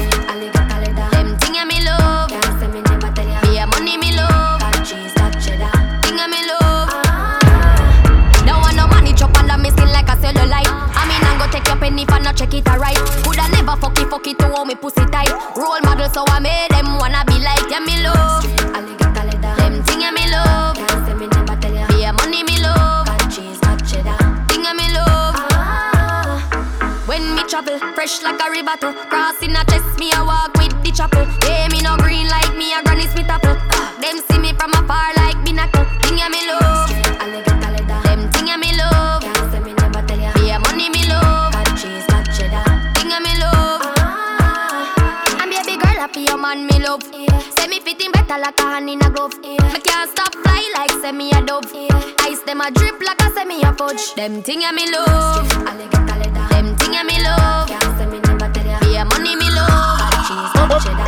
[1.13, 2.31] Them thing ya me love.
[3.43, 4.61] Be a money me love.
[4.85, 6.91] Thing ya me love.
[8.45, 10.67] Now I no money chop under me skin like a cellulite.
[10.67, 12.99] I mean I go take your penny for not check it alright.
[13.23, 15.31] Coulda never fuck it fuck it to hold me pussy tight.
[15.57, 19.00] Role model so I made them wanna be like yeah me love.
[27.51, 31.27] Travel, fresh like a river to Crossing a chest, me a walk with the chapel
[31.43, 33.57] Yeah, me no green like me a Granny Smith apple.
[33.75, 36.89] Ah, them see me from afar like binacle Thing ya me love.
[38.05, 39.23] Them thing ya me love.
[40.35, 41.40] Be a money me love
[48.31, 51.65] better like a in a glove Me can't stop fly like me a dove
[52.21, 55.49] Ice them a drip like a me a fudge Them thing me love
[56.51, 57.69] them thing me love.
[58.83, 60.13] Be a money me love.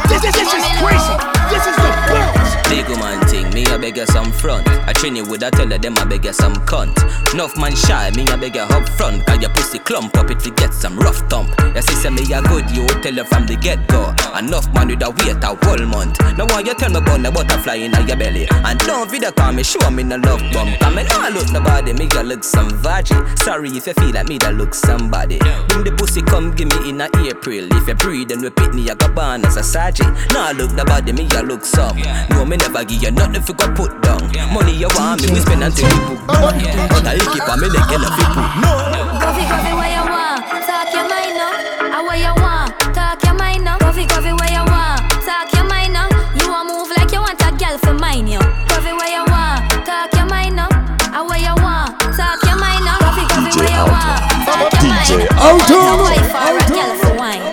[0.08, 1.16] This is, this is crazy.
[1.50, 2.41] This is the best.
[2.72, 4.66] Big woman thing, me a beg you some front.
[4.88, 6.96] I train you with a tell her them I beg you some cunt.
[7.34, 9.26] Enough man shy, me a beg you up front.
[9.26, 11.52] Cause your pussy clump up it to get some rough thump.
[11.76, 14.08] You see, say me a good, you tell her from the get go.
[14.38, 16.18] Enough man with a wait a whole month.
[16.38, 18.48] Now why you tell me about the butterfly in your belly?
[18.50, 20.72] And don't video call me, show me no love bump.
[20.80, 23.20] Cause me nah look nobody, me a look some veggie.
[23.40, 25.36] Sorry if you feel like me that look somebody.
[25.68, 27.68] Bring the pussy come give me in a April.
[27.76, 30.16] If you breathe then repeat me, I go born as a sergeant.
[30.32, 32.00] Nah look nobody, me a look some.
[32.30, 34.22] No me never give you nothing for go put down.
[34.54, 36.22] Money you want me, we spend until you book.
[36.26, 38.30] But I keep on me leg in a fit
[38.62, 38.72] No.
[39.18, 40.44] Coffee, coffee, where you want?
[40.66, 41.52] Talk your mind now.
[41.82, 42.70] I ah, where you want?
[42.94, 43.78] Talk your mind now.
[43.78, 45.00] Coffee, coffee, where you want?
[45.26, 46.08] Talk your mind now.
[46.38, 48.38] You want move like you want a girl for mine, yo.
[48.70, 49.64] Coffee, where you want?
[49.88, 50.68] Talk your mind now.
[50.70, 51.96] I ah, where you want?
[52.14, 52.98] Talk your mind now.
[53.00, 54.20] Coffee, coffee, where you want?
[54.46, 55.08] Talk your mind.
[55.08, 55.96] DJ You want a Alton.
[56.04, 57.44] wife or a girl for wine?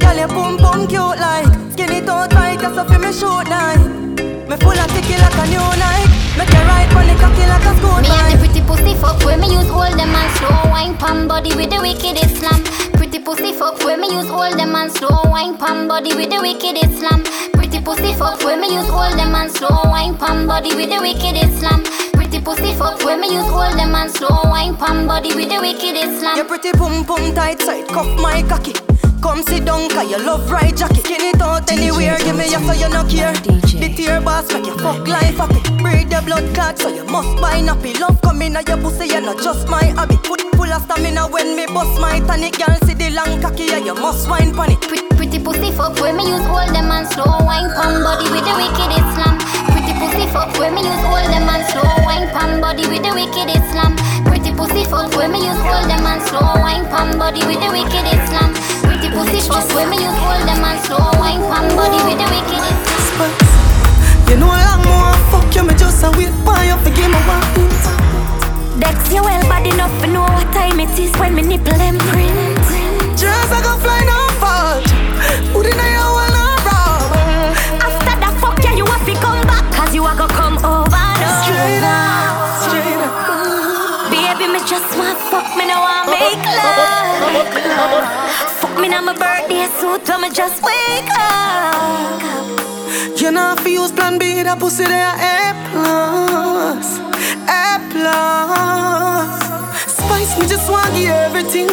[0.00, 1.19] Girl, your boom boom cute
[2.20, 3.80] like Skinny toe tight, that's up in me shoot night
[4.48, 7.64] Me full of ticky like a new night Make you ride pon the cocky like
[7.64, 10.70] a school Me and the pretty pussy fuck where me use all them and slow
[10.70, 12.62] wine pam body with the wicked Islam.
[12.94, 16.40] Pretty pussy fuck where me use all them and slow wine pam body with the
[16.40, 17.24] wicked Islam.
[17.52, 21.00] Pretty pussy fuck where me use all them and slow wine pam body with the
[21.00, 21.84] wicked Islam.
[22.12, 25.60] Pretty pussy fuck where me use all them and slow wine pam body with the
[25.60, 26.36] wicked Islam.
[26.36, 28.74] Your pretty boom boom tight tight, cuff my cocky
[29.22, 32.60] Come sit down, cause you love right jacket Skin it out anywhere, give me your
[32.60, 33.32] so you no care.
[33.80, 35.60] The tear boss make you fuck life happy.
[35.82, 39.20] Breathe the blood clot, so you must buy nappy Love come in your pussy, you
[39.20, 40.16] not just my hobby.
[40.24, 43.78] Put full of stamina when me bust my tonic Girl, see the long cocky, yeah,
[43.78, 44.80] you must wine pon it.
[44.80, 48.44] Pretty, pretty pussy fuck where me use all them and slow wine pam body with
[48.44, 49.36] the wicked Islam.
[49.68, 53.12] Pretty pussy fuck where me use all them and slow wine pam body with the
[53.12, 53.96] wicked Islam.
[54.24, 57.68] Pretty pussy fuck where me use all them and slow wine pam body with the
[57.68, 58.52] wicked Islam.
[58.84, 62.26] Pretty pussy fuck where me use all them and slow wine pam body with the
[62.30, 62.62] wicked
[62.98, 63.32] Islam.
[64.28, 67.20] You know a lot more fuck you, me just a wait for you Forgive me
[67.26, 67.42] one
[68.78, 70.78] Dex you well bad enough to know what time.
[70.80, 72.58] It is when me nipple them print.
[73.18, 74.86] Just I go fly no fault
[75.52, 77.12] Put in a your one rob
[77.82, 79.66] After that fuck yeah, you have to come back.
[79.74, 83.12] Cause you are gonna come over and Straight up, straight up.
[84.08, 87.10] Baby, me just want fuck me now I make love.
[88.56, 92.20] Fuck me now my birthday suit me just wake up
[93.20, 96.98] You know if you use plan B, that pussy there A plus,
[97.44, 99.40] A plus.
[99.92, 101.68] Spice me just want you everything.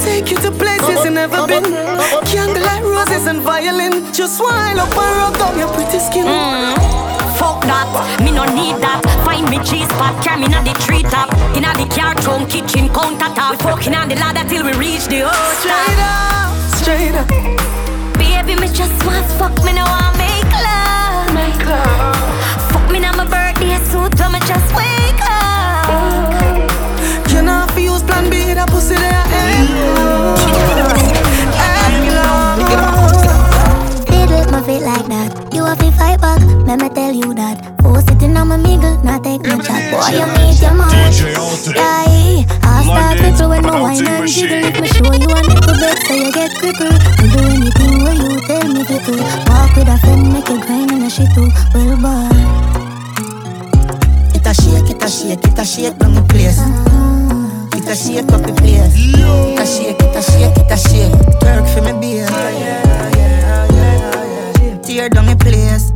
[0.00, 1.64] Take you to places you never been.
[2.24, 4.10] Candlelight roses and violin.
[4.14, 6.24] Just wind up and rub down your pretty skin.
[6.24, 6.74] Mm.
[7.38, 10.16] Fuck that, me no need that Find me cheese spot.
[10.40, 13.50] me on the tree top Inna the car trunk, kitchen, countertop.
[13.50, 16.48] We fucking on the ladder till we reach the house Straight up,
[16.80, 17.28] straight up.
[18.16, 21.28] Baby, me just want fuck me now I make love.
[21.36, 22.72] Make love.
[22.72, 25.92] Fuck me now my birthday suit when me just wake up.
[27.30, 30.37] You know if you use plan B, that pussy there A
[34.68, 35.54] Diddle my like that.
[35.54, 37.56] You have to fight back, let me tell you that.
[37.84, 39.88] Oh, sitting on my mingle, not take no chat.
[39.88, 40.92] Boy, you meet your mouth.
[40.92, 44.68] Yeah, I'll start people when no wine and jiggle.
[44.68, 47.00] If me show you a little bit, so you get crippled.
[47.00, 49.16] I'll do anything where you tell me to do.
[49.48, 51.48] Walk with a friend, make you grind and a shit too.
[51.72, 52.28] Well, boy.
[54.36, 56.60] It a shake, it a shake, it a shake down the place.
[57.72, 58.92] It a shake up the place.
[58.92, 61.16] It a shake, it a shake, it a shake.
[61.40, 62.87] Twerk for me beer.
[64.98, 65.94] Tear down the place.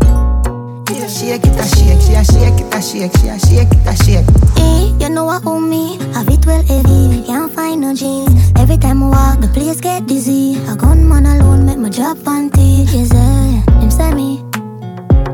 [1.10, 3.94] shake it, a shake, she a shake it, a shake, she a shake it, a
[3.98, 4.30] shake.
[4.54, 5.98] Hey, you know what own me?
[6.14, 8.52] Have it well heavy, can't find no jeans.
[8.54, 10.54] Every time I walk, the place get dizzy.
[10.68, 12.86] A gunman alone make my drop panty.
[12.94, 14.44] Yes, eh, him say me.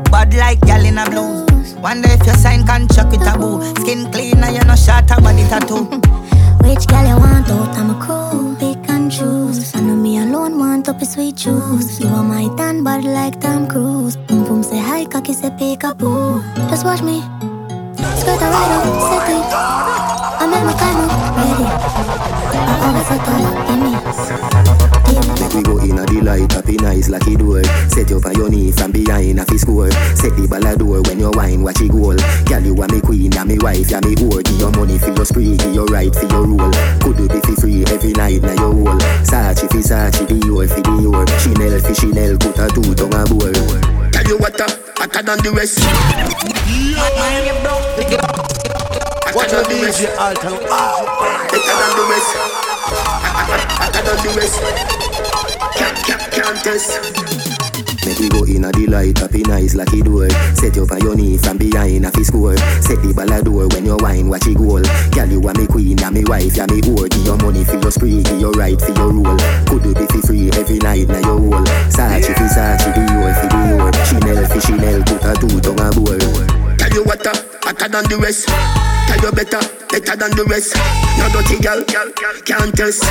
[0.09, 1.75] Bad like gal in a blues.
[1.75, 3.61] Wonder if you sign contract with a boo.
[3.83, 5.85] Skin clean and you no short a body tattoo.
[6.65, 7.77] Which gal you want out?
[7.77, 8.48] I'm a crew,
[10.79, 11.99] want up a sweet juice.
[11.99, 14.15] You are my tan bad like Tom Cruise.
[14.15, 16.41] Boom boom say hi, cocky say peekaboo.
[16.69, 17.19] Just watch me.
[18.19, 19.45] Skirt a ride up, set it.
[20.39, 21.67] I make my up, ready.
[22.55, 23.07] I always
[23.45, 24.78] up, give me.
[25.53, 27.63] We go in a delight, happy nice lucky door.
[27.89, 29.91] Set you on your knee from behind a fi score.
[30.15, 32.15] Set the ball a door when you wine, watch it goal.
[32.45, 34.43] Girl, you are me queen, and me wife, ya me whore.
[34.43, 36.71] Give your money for your spree, give your right for your rule.
[37.01, 39.01] Could do be fi free every night na your whole.
[39.25, 41.25] Sachi fi Sachi, Dior fi Dior.
[41.41, 43.53] Chanel fi Chanel, put a two tongue a bowl.
[44.13, 44.69] Tell you what, uh,
[45.01, 45.81] hotter than the rest.
[49.33, 50.57] Watch your DJ Alton.
[51.49, 52.31] Better than the rest.
[53.81, 55.08] Hotter than the rest.
[56.59, 56.91] Test.
[58.05, 60.29] Make we go in a delight, happy nice lucky door.
[60.53, 62.57] Set you on your knee from behind a score.
[62.83, 64.83] Set the ball a door when you wine, watch it goal.
[65.15, 67.07] Girl, you are me queen, and me wife, ya me whore.
[67.07, 69.39] Give your money for your spree, give your right for your rule.
[69.71, 71.63] Could do be fi free every night na your hole.
[71.87, 73.91] Sachi fi Sachi, Dior fi Dior.
[74.03, 76.19] Chanel fi Chanel, put a two tongue a bowl.
[76.75, 77.31] Tell you what, uh,
[77.63, 78.51] hotter than the rest.
[78.51, 80.75] Tell you better, better than the rest.
[81.15, 81.79] No dirty girl,
[82.43, 83.07] can't test.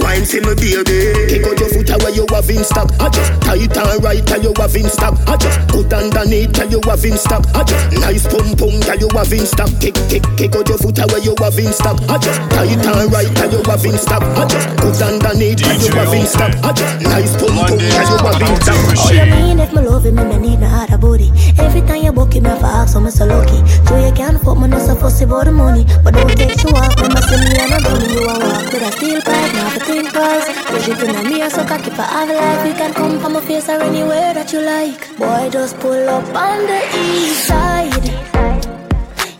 [0.00, 0.98] Wine for me baby.
[1.28, 4.42] Kick out your foot away you have in stock I just tight and right tell
[4.42, 7.92] you have in stock I just put underneath tell you have in stock I just
[8.00, 11.20] nice pum pum tell you have in stock Kick kick kick out your foot away
[11.24, 14.46] you have in stock I just tight and right tell you have in stock I
[14.46, 18.18] just put underneath tell you have in stock I just nice pum pum tell you
[18.20, 18.76] have in stock
[19.06, 21.30] Oh, you mean if me love him, me need no other booty.
[21.58, 23.58] Every time you book him, I ask, so me so lucky.
[23.86, 25.84] Sure you can fuck me, no so fussy about the money.
[26.02, 28.72] But don't take you off, me must see me and I don't you a walk.
[28.72, 30.48] With a steel pipe, now twice.
[30.66, 32.64] Push it in me, so cocky for have life.
[32.66, 35.16] We can come from my face or anywhere that you like.
[35.16, 38.06] Boy, just pull up on the east side.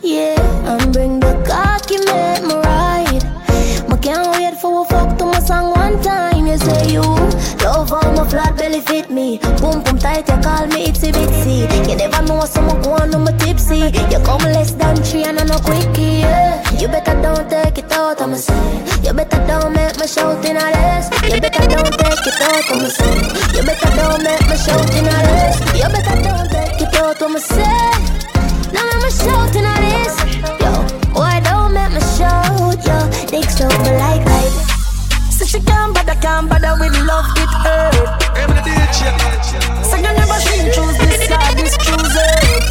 [0.01, 3.23] Yeah, and bring the cocky, make me ride.
[3.91, 6.36] I can't wait for a fuck to my song one time.
[6.57, 7.01] You say you
[7.61, 9.37] love how my flat belly fit me.
[9.61, 11.69] Boom boom tight, you call me itsy bitsy.
[11.87, 13.93] You never know someone go on, I'm tipsy.
[14.09, 16.25] You come less than three and I'm no quickie.
[16.25, 16.57] Yeah.
[16.79, 18.57] You better don't take it out, I'ma say.
[19.05, 21.09] You better don't make me shout in a race.
[21.31, 23.15] You better don't take it out, I'ma say.
[23.53, 25.59] You better don't make me shout in a race.
[25.77, 27.61] You better don't take it out, I'ma say.
[28.73, 30.17] Now make me shout in a race.
[30.57, 30.73] Yo,
[31.43, 32.97] don't make me shout, yo.
[33.47, 34.66] Stroke me like like.
[35.47, 37.93] So she can't bother, can't bother with love, it hurt.
[39.85, 42.63] So you never seen choose this side, this choose it.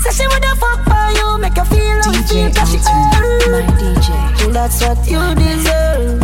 [0.00, 1.98] So she woulda fuck for you, make you feel
[2.54, 4.52] cause she DJ.
[4.52, 6.22] That's what you deserve,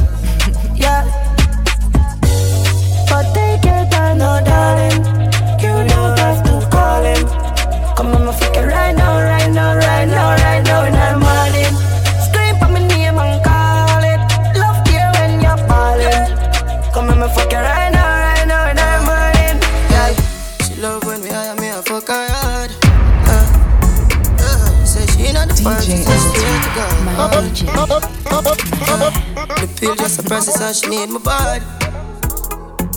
[30.72, 31.64] a she need my body.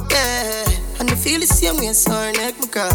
[0.10, 2.88] Yeah, and the feel the same way, so her neck me cry.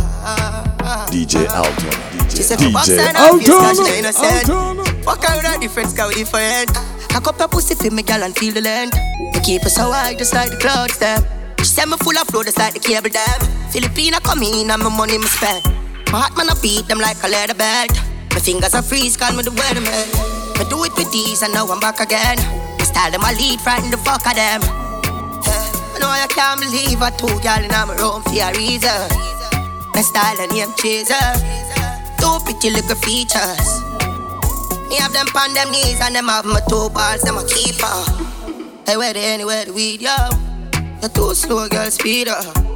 [1.12, 1.92] DJ Alton.
[2.32, 5.02] She DJ, said, "Come back, DJ sign off, yes, cause she Alton.
[5.04, 6.70] Fuck her with a different scout different.
[7.12, 8.96] I cup her pussy for me, girl, and feel the length.
[9.34, 11.20] Me keep her so high, just like the clouds, them.
[11.58, 13.40] She said me full of flow, just like the cable dam.
[13.72, 15.64] Filipina come in, and my money me spend.
[16.12, 17.92] My heart man, I beat them like a leather belt.
[18.32, 20.08] My fingers are freeze, call me the weatherman.
[20.56, 22.59] I do it with these, and now I'm back again.
[22.90, 24.60] Style them, I lead, frighten the fuck of them.
[24.62, 29.30] I know I can't believe I two girl in my room for a reason.
[29.94, 31.14] My style and name chaser.
[32.18, 33.80] Two pretty little features.
[34.88, 37.86] Me have them on them knees and them have my two balls, them a keeper.
[38.86, 40.16] Hey, where they anywhere the weed, yo?
[41.00, 42.69] You're too slow, girl, speed up.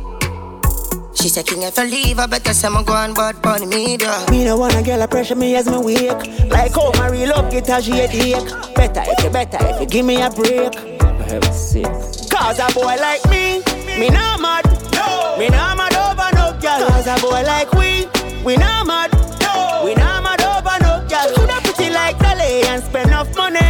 [1.24, 4.26] She said, King, if I leave, I better say I'm going bad bunny media.
[4.30, 6.50] Me no wanna girl a pressure me as me wake.
[6.50, 8.44] Like how my real love get a headache.
[8.74, 10.74] Better if you better if you give me a break.
[11.24, 11.86] Heaven's sake.
[12.28, 13.62] Cause a boy like me,
[13.98, 14.66] me not mad.
[14.92, 15.38] No.
[15.38, 16.88] Me not mad over no girl.
[16.90, 18.04] Cause a boy like we,
[18.44, 19.10] we not mad.
[19.40, 19.80] No.
[19.82, 21.34] We not mad over no girl.
[21.36, 23.63] Coulda pretty like Dolly and spend enough money.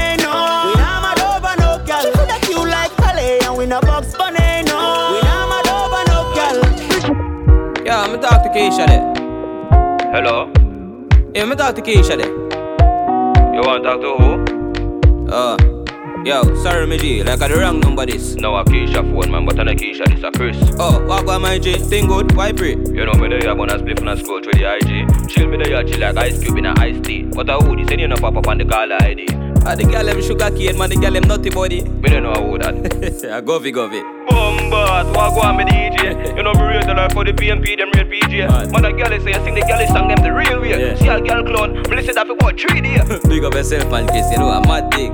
[8.74, 10.10] Keisha there.
[10.10, 10.50] Hello?
[11.32, 12.32] Yeah, me talk to Keisha there.
[13.54, 15.30] You want to talk to who?
[15.30, 15.56] Oh.
[16.24, 18.34] Yo, sorry, me G, like I the wrong number this.
[18.34, 20.56] No, a Keisha phone, man, but I not Keisha, this a Chris.
[20.80, 21.76] Oh, what about my G?
[21.76, 22.70] Thing good, why pray?
[22.70, 25.28] You know me there, I'm gonna split and scroll through the IG.
[25.28, 27.22] Chill me there, chill like ice cube in a iced tea.
[27.22, 29.26] But a who, this ain't no pop up on the caller ID.
[29.66, 31.82] Ah, the girl them sugar cane, man, the girl them nutty body.
[32.02, 33.32] Me don't know who that.
[33.32, 34.02] I go fi go fi.
[34.28, 36.36] Bombard, what go on me DJ?
[36.36, 38.72] You know me rate the life for the PMP, them real PJ.
[38.72, 40.70] Man, the girl say, I sing the girl song them the real way.
[40.70, 40.94] Yeah.
[40.96, 43.04] See a girl clown, me listen that for what three days.
[43.28, 45.12] Big up yourself, man, Chris, you know a mad thing.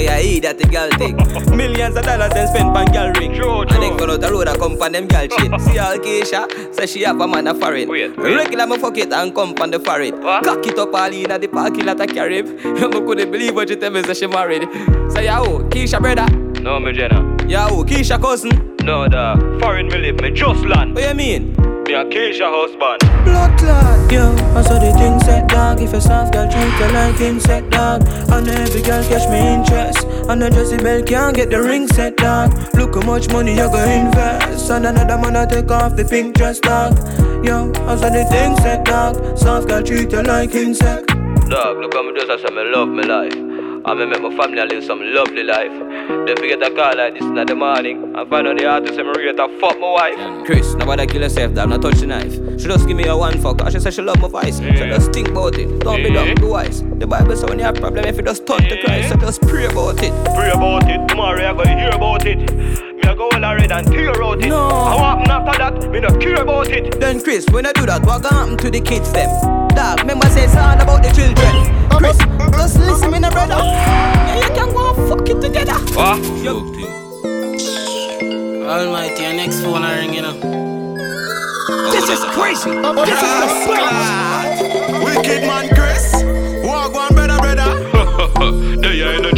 [0.00, 1.16] Boy, I eat that the girl thing.
[1.56, 3.34] Millions of dollars then spent on girl ring.
[3.34, 3.74] True, true.
[3.74, 5.58] And then go out the road, I come on them girl chain.
[5.60, 7.88] See how Keisha, say she have a man a foreign.
[7.88, 8.34] Oh, wait, wait.
[8.34, 10.20] Regular me fuck it and come on the foreign.
[10.22, 12.46] Cock it up all in at the parking lot of Carib.
[12.90, 14.62] You couldn't believe what you tell me, say she married.
[15.12, 16.26] Say, yo, Keisha brother.
[16.60, 17.20] No, me Jenna.
[17.46, 18.76] Yo, Keisha cousin.
[18.82, 20.94] No, the foreign me live, me just land.
[20.94, 21.69] What you mean?
[21.90, 23.00] Me a Keisha husband.
[23.24, 24.30] Blood clot, yo.
[24.54, 25.80] I saw the thing set dog.
[25.80, 30.06] If a soft girl treat you like insect dog, and every girl catch me interest.
[30.28, 32.54] And a Jessie Bell can't get the ring set dog.
[32.74, 36.36] Look how much money you gonna invest, and another man a take off the pink
[36.36, 36.94] dress dog.
[37.44, 39.36] Yo, I saw the thing set dog.
[39.36, 41.08] Soft girl treat you like insect.
[41.08, 43.49] Dog, look how me just I say me love me life.
[43.82, 45.72] I me make my family I live some lovely life.
[46.26, 48.14] Then forget a call like this in the morning.
[48.14, 50.44] I find out the artist and me rate a fuck my wife.
[50.44, 52.34] Chris, nobody kill yourself, dog, not touch the knife.
[52.60, 54.58] She just give me a one fuck, she say she love my voice.
[54.58, 56.82] So just think about it, don't be dumb, be wise.
[56.82, 59.40] The Bible say when you have problem, if you just turn to Christ, so just
[59.42, 60.12] pray about it.
[60.36, 62.38] Pray about it, tomorrow you gonna hear about it.
[62.52, 64.48] Me a go all red and tear out it.
[64.48, 64.68] No.
[64.68, 67.00] What happen after that, me no care about it.
[67.00, 69.69] Then Chris, when I do that, what gonna happen to the kids them?
[69.80, 71.64] Dog, remember say it's all about the children.
[71.96, 72.18] Chris,
[72.52, 73.54] just listen, me no brother.
[73.56, 73.62] Oh.
[73.64, 75.72] Yeah, you can go and fuck it together.
[75.96, 76.20] What?
[78.68, 80.36] Almighty, your next phone I ring, you know.
[81.92, 82.68] This is crazy.
[82.84, 83.30] Oh, this is
[83.64, 85.68] the Wicked man,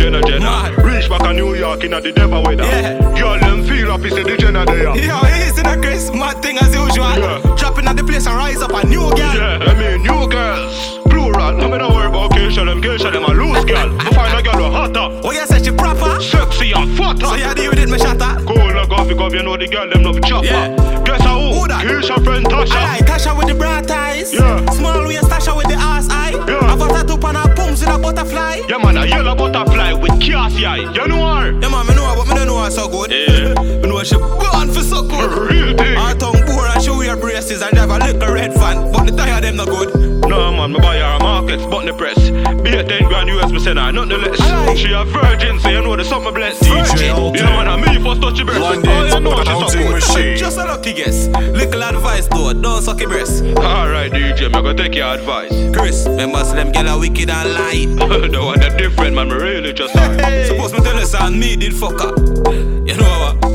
[0.02, 0.74] Jenna Jenna.
[0.82, 2.64] Reach back to New York in the devil weather.
[2.64, 2.98] Yeah.
[3.16, 4.90] Girl, them feel happy, say the Jenna there.
[4.98, 7.06] Yo, easy the Chris, mad thing as usual.
[7.06, 7.38] Yeah.
[7.56, 9.34] Dropping at the place and rise up a new girl.
[9.34, 10.98] Yeah, I mean, new girls.
[11.06, 11.52] Plural.
[11.54, 13.94] No me no worry about Keisha, them Keisha, them a loose girl.
[14.00, 15.20] I find a girl who hotter.
[15.22, 16.20] Oh, you say she proper?
[16.20, 17.26] Sexy and fatter.
[17.26, 18.42] So you deal with it, me shatter?
[18.44, 20.46] Cool, like off, because you know the girl, them love chopper.
[20.46, 20.74] Yeah.
[21.06, 21.62] Guess who?
[21.62, 21.86] Who that?
[21.86, 22.74] Keisha friend Tasha.
[22.74, 24.34] Alright, Tasha with the bright eyes.
[24.34, 24.66] Yeah.
[24.72, 26.32] Small waist Tasha with the ass eye.
[26.32, 26.58] Yeah.
[26.66, 28.62] I've got tattoo on her pums with a butterfly.
[28.68, 30.60] Yeah, man, a yellow butterfly with cassie.
[30.60, 31.52] You know her?
[31.52, 33.10] Yeah, man, me know her, but me don't know her so good.
[33.10, 33.54] Yeah.
[33.62, 35.50] me know she born for so good.
[35.50, 35.96] Real thing.
[35.96, 36.51] Her tongue
[36.82, 39.94] she wear braces and drive a little red van, but the tire them no good.
[40.28, 42.18] No, man, me buy her markets, but the press.
[42.62, 44.40] Be a 10 grand US, me send her nothing less.
[44.40, 44.74] Aye.
[44.74, 46.62] She a virgin, so you know the summer blessed.
[46.62, 48.60] DJ You know, what I me first touch your breast.
[48.60, 49.94] London Oh, you know she's so Counting good.
[49.94, 50.36] Machine.
[50.36, 51.28] Just a lucky guess.
[51.28, 53.42] Little advice though, don't suck your breast.
[53.42, 55.52] Alright, DJ, me go take your advice.
[55.76, 57.88] Chris, remember them girl are wicked and light.
[58.32, 60.16] the one that different, man, me really just sorry.
[60.46, 62.16] Suppose me tell you son, me did fuck up.
[62.18, 63.51] You know what?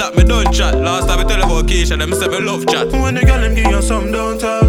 [0.00, 0.74] Fuck that, me don't chat.
[0.76, 2.90] Last time I tell you about Keisha, them say me love chat.
[2.90, 4.62] When the girl them give you some, don't tell.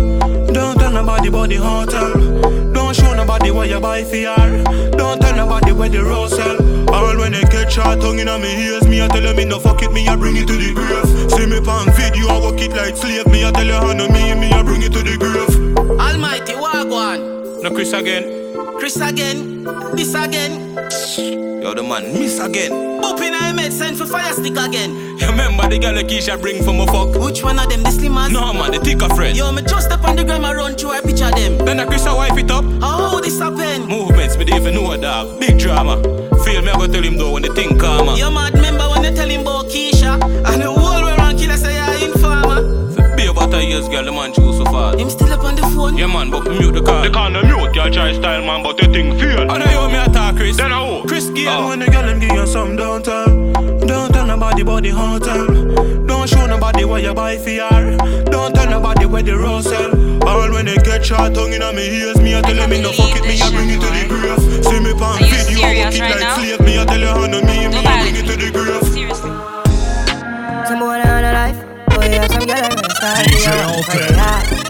[0.51, 2.11] Don't tell nobody about the hotel.
[2.73, 4.91] Don't show nobody where you buy for her.
[4.91, 6.57] Don't tell nobody where the rose sell.
[6.93, 9.57] All when they catch shot tongue in me ears, me I tell them me no
[9.57, 11.31] fuck it, me I bring it to the grave.
[11.31, 13.27] See me pan video, I work it like slave.
[13.27, 15.97] Me I tell you how no me, me I bring it to the grave.
[15.97, 17.63] Almighty, Wagwan.
[17.63, 18.40] No Chris again.
[18.81, 19.63] Chris again.
[19.93, 20.73] This again.
[21.61, 22.71] Yo the man, miss again.
[23.05, 24.95] Open I made send for fire stick again.
[25.19, 27.13] You remember the girl that Keisha bring for my fuck?
[27.23, 28.31] Which one of them, the slimmers?
[28.31, 29.37] No man, the thicker friend.
[29.37, 31.59] Yo, me just up on the gram and run through a picture them.
[31.59, 32.65] Then a Chris a wipe it up.
[32.81, 33.85] How this happen?
[33.85, 35.39] Movements, me even know a dog.
[35.39, 36.01] Big drama.
[36.43, 38.13] Feel me, I go tell him though when the thing calmer.
[38.13, 40.17] You mad remember when they tell him about Keisha?
[43.71, 44.97] Years, girl, the man choose so far.
[44.97, 45.97] Him still up on the phone?
[45.97, 47.01] Yeah man, but mute the call.
[47.01, 49.39] They can't mute your try style, man, but the thing feel.
[49.41, 50.57] And I hear me attack Chris.
[50.57, 51.07] Then I who?
[51.07, 51.63] Chris Gayle Oh.
[51.63, 51.69] Ah.
[51.69, 53.25] when the girl them give you some, don't tell.
[53.87, 55.47] Don't tell nobody about the hotel.
[56.05, 57.97] Don't show nobody what you buy for her.
[58.25, 59.91] Don't tell nobody where the rose sell.
[60.27, 62.91] All when they get shot tongue in me ears, me I tell them me no
[62.91, 64.65] fuck it, me I bring it to the grave.
[64.65, 66.59] See me pan Are you video, serious work it like slave.
[66.61, 68.83] Me I tell you how no me, me I bring it to the grave.
[68.93, 69.60] Seriously.
[73.01, 73.73] DJ yeah.
[73.73, 74.13] Alton.
[74.13, 74.61] Yeah.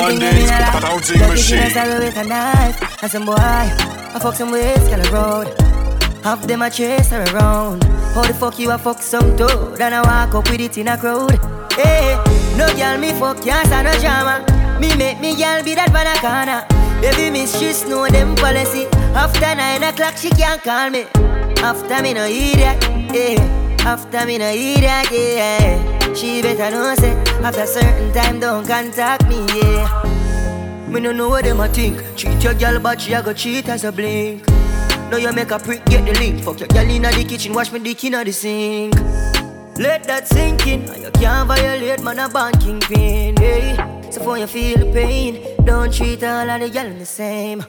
[0.00, 0.50] London's
[0.82, 1.70] bouncing machine.
[1.70, 3.02] Style with a knife.
[3.02, 5.64] And some boy, I fuck some ways, girl a road.
[6.24, 7.84] Half them a chase her around.
[8.14, 9.80] How the fuck you a fuck some toad?
[9.80, 11.38] And I walk up with it in a crowd.
[11.72, 12.16] Hey,
[12.56, 14.40] no girl me fuck can't stand no drama.
[14.80, 16.64] Me make me girl be that van a corner.
[17.02, 18.86] Baby mistress know them policy.
[19.14, 21.04] After nine o'clock she can't call me.
[21.58, 23.53] After me no hear that, yeah.
[23.86, 26.14] After me no hear that, yeah.
[26.14, 27.12] She better know say
[27.42, 30.88] after certain time don't contact me, yeah.
[30.88, 32.00] Me no know what them a think.
[32.16, 34.46] Treat your girl, but she a go cheat as a blink.
[35.10, 36.42] Now you make a prick, get the link.
[36.42, 38.94] Fuck your girl inna the kitchen, wash me dick inna the sink.
[39.76, 40.82] Let that sink in.
[41.02, 43.36] You can't violate, man, a banking pin.
[43.36, 43.76] Hey.
[44.10, 47.62] So for you feel the pain, don't treat all of the girl the same.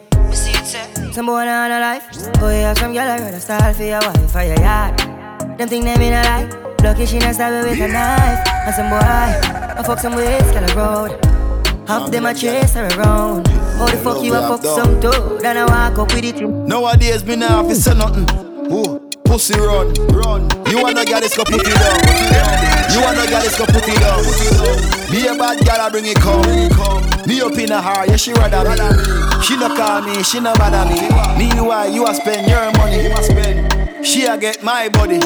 [1.11, 2.07] Some boy on a life,
[2.39, 5.25] boy have some girl I rather style for your wife for your yard.
[5.58, 6.53] Them think them in a life,
[6.84, 8.45] lucky she not stab with a knife.
[8.66, 11.26] And some boy, I fuck some ways, girl a road.
[11.88, 13.47] Half them a chase her around.
[13.47, 15.38] How the fuck you a fuck some too?
[15.39, 16.41] Then I walk up with it.
[16.41, 18.28] Nowadays me nah have to say nothing.
[18.70, 18.99] Ooh.
[19.24, 20.49] Pussy run, run.
[20.68, 22.91] You wanna get this go put it down.
[22.91, 24.24] You wanna get this go put it down.
[25.10, 26.43] Be a bad girl, I bring it come.
[27.26, 28.76] Me up in a heart, yeah she rather me.
[29.41, 30.99] She no call me, she no bother me.
[31.39, 33.85] Me why you a spend your money?
[34.06, 35.20] She a get my body.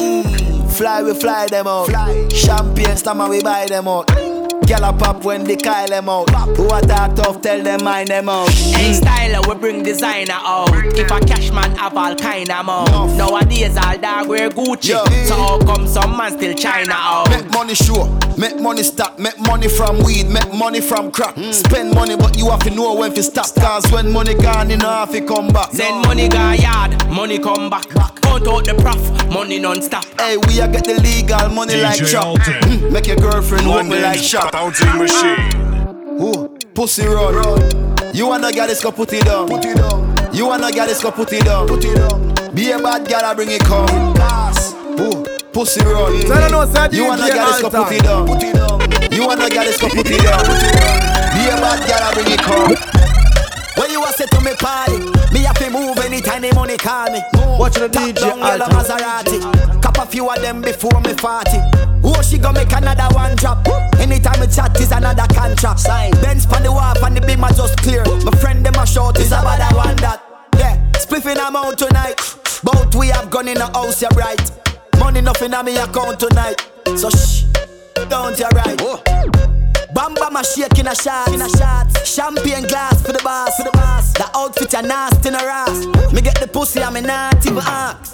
[0.70, 1.90] Fly we fly them out.
[2.32, 4.08] Champagne stammer we buy them out.
[4.66, 6.30] Gyal a pop when they call them out.
[6.56, 8.48] Who a talk tough, tell them mind them out.
[8.50, 10.70] Hey styler, we bring designer out.
[10.74, 13.16] If a cash man have all kind of mouth.
[13.16, 14.90] Nowadays all dog wear Gucci.
[14.90, 15.24] Yeah.
[15.24, 17.30] So how come some man still China out?
[17.30, 18.06] Make money sure,
[18.38, 21.34] make money stop, make money from weed, make money from crack.
[21.52, 23.54] Spend money, but you have to know when to stop.
[23.56, 25.72] Cause when money gone, you know have to come back.
[25.72, 27.88] Send money go yard, money come back.
[28.20, 30.04] Count out the prof, money non-stop.
[30.20, 32.38] Hey, we a get the legal money DJ like chop.
[32.38, 34.49] Mm, Make your girlfriend hold me like London's shop.
[34.50, 35.38] Bouncing machine.
[36.20, 37.60] Ooh, pussy run.
[38.14, 39.48] You wanna get this, go put it down.
[39.48, 40.34] Put it down.
[40.34, 41.66] You wanna get this, go put it down.
[41.68, 42.54] Put it down.
[42.54, 43.88] Be a bad girl, I bring it come.
[45.00, 46.20] Ooh, pussy run.
[46.22, 48.26] Tell her no, say You wanna DJ get this, go put it down.
[48.26, 49.12] Put it down.
[49.12, 50.44] You wanna get this, go put it down.
[51.34, 53.19] Be a bad girl, I bring it come.
[53.80, 54.98] When you a say to me party,
[55.32, 57.22] me have to move anytime the money call me.
[57.56, 58.66] Watch the Top DJ down yellow.
[58.66, 59.80] Maserati.
[59.80, 61.48] Cop a few of them before me 40.
[62.04, 63.66] Oh, she gonna make another one drop.
[63.96, 65.80] Anytime we chat is another contract.
[65.80, 66.10] Sign.
[66.20, 68.04] Benz pan the wharf and the beam are just clear.
[68.04, 70.20] My friend them a short is about that one that.
[70.58, 72.20] Yeah, spliffing I'm out tonight.
[72.62, 74.50] Both we have gone in the house, yeah right.
[74.98, 76.68] Money nothing on me account tonight.
[76.98, 77.44] So shh,
[78.10, 79.49] don't you right.
[79.94, 81.86] Bam a shake in a shot, in a shot.
[82.06, 84.12] Champagne glass for the boss, for the boss.
[84.14, 85.86] The outfit a nasty in a ass.
[86.12, 88.12] Me get the pussy me not even ask.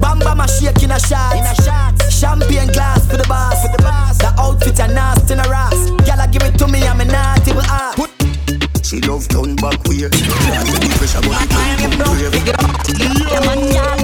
[0.00, 1.94] Bam bam a shake in a shot, in a shot.
[2.10, 4.18] Champagne glass for the boss, for the boss.
[4.18, 5.90] The outfit a nasty in a ass.
[6.04, 7.98] Gyal give it to me me not even ask.
[8.84, 9.82] She love turn back.
[9.82, 10.08] The
[10.98, 12.34] pressure gun come brave.
[13.24, 13.96] Yeah, man, yeah,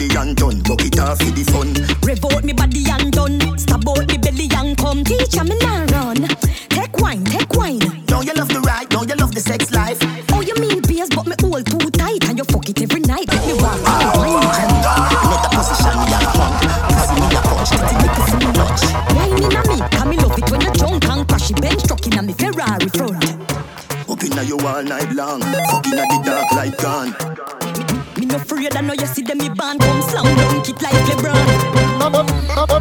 [0.00, 0.60] body and done.
[0.62, 1.74] Bucket off for the fun.
[2.02, 3.58] Rev out me body and done.
[3.58, 5.04] Stab out me belly and come.
[5.04, 6.28] Teacher me now run.
[6.68, 7.78] Take wine, take wine.
[8.08, 8.90] Now you love the ride.
[8.92, 9.98] Now you love the sex life.
[10.32, 13.28] Oh, you mean beers, but me hold too tight and you fuck it every night.
[13.28, 13.80] Let me walk.
[15.28, 16.56] Make a position me a punk.
[16.88, 17.70] Pussy me a punch.
[17.70, 18.82] Titty me pussy me lunch.
[19.12, 22.06] Wine in a me, come me love it when you drunk and crashy bench truck
[22.06, 23.20] in a me Ferrari front.
[24.08, 25.40] Up inna you all night long.
[25.42, 27.12] Fuck inna the dark like gone.
[28.18, 29.22] Me no afraid, I know you see
[30.60, 31.46] slam dunk it like LeBron.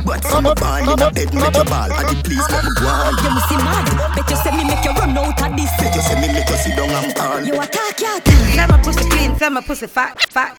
[0.05, 1.91] But see me ball in a bed, make you ball.
[1.91, 2.87] And the police let me go.
[3.23, 5.71] You must see mad, bet you say me make you run out of this.
[5.79, 7.41] Bet you say me make you sit down and call.
[7.41, 8.19] You attack, you
[8.55, 10.57] Say my pussy clean, say my pussy fat, fat.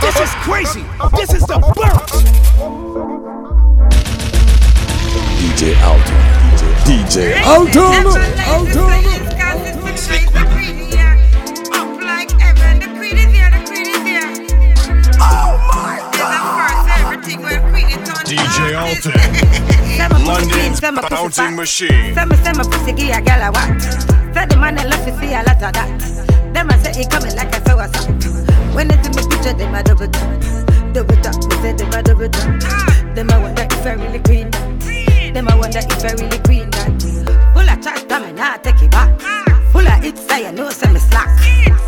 [0.00, 0.84] This is crazy.
[1.16, 2.26] This is the burst.
[5.38, 6.16] DJ Alton.
[6.86, 8.06] DJ Alton.
[8.48, 9.02] Alton.
[18.82, 19.14] DJ
[19.98, 20.26] Alton.
[20.26, 22.14] London's bouncing machine.
[22.14, 23.82] Say me say my pussy a girl a what?
[24.34, 26.52] Say the man I love to see a lot of that.
[26.52, 28.74] Them I say he coming like a sour sap.
[28.74, 31.36] When they see me picture them a double tap, double tap.
[31.46, 33.14] Me say them a double tap.
[33.14, 35.34] Them I wonder if I really green that.
[35.34, 37.02] Them I wonder if I really green that.
[37.54, 39.20] Full of chat, come and I take it back.
[39.70, 41.28] Full of hits, I know say me slack.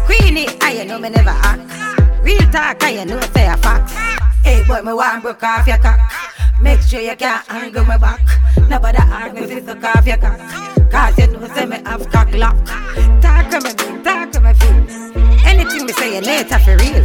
[0.06, 1.62] Queenie, I know me never act.
[2.22, 3.90] Real talk, I know say a fact.
[4.44, 6.03] Hey boy, me want broke off your cock.
[6.64, 8.26] Make sure you can't angle me back.
[8.70, 10.40] Nobody ask me if it's a off your cock.
[10.90, 12.56] Cause you know say me have cock lock.
[13.20, 15.44] Talk to me, talk to me, feel.
[15.44, 17.04] Anything me say, you it's for real.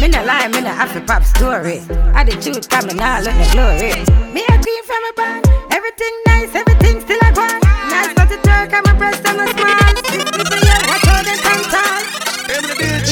[0.00, 1.80] Me no lie, me no have to pop story.
[2.14, 3.90] I the truth coming out, look the glory.
[4.32, 5.48] Me a queen from a band.
[5.72, 7.42] Everything nice, everything still a go.
[7.90, 10.71] Nice but the jerk, I'm a breast, I'm a smile.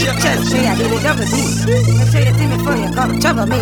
[0.00, 1.36] Church, me, I did a double D.
[1.36, 3.60] I show you me for you come trouble me.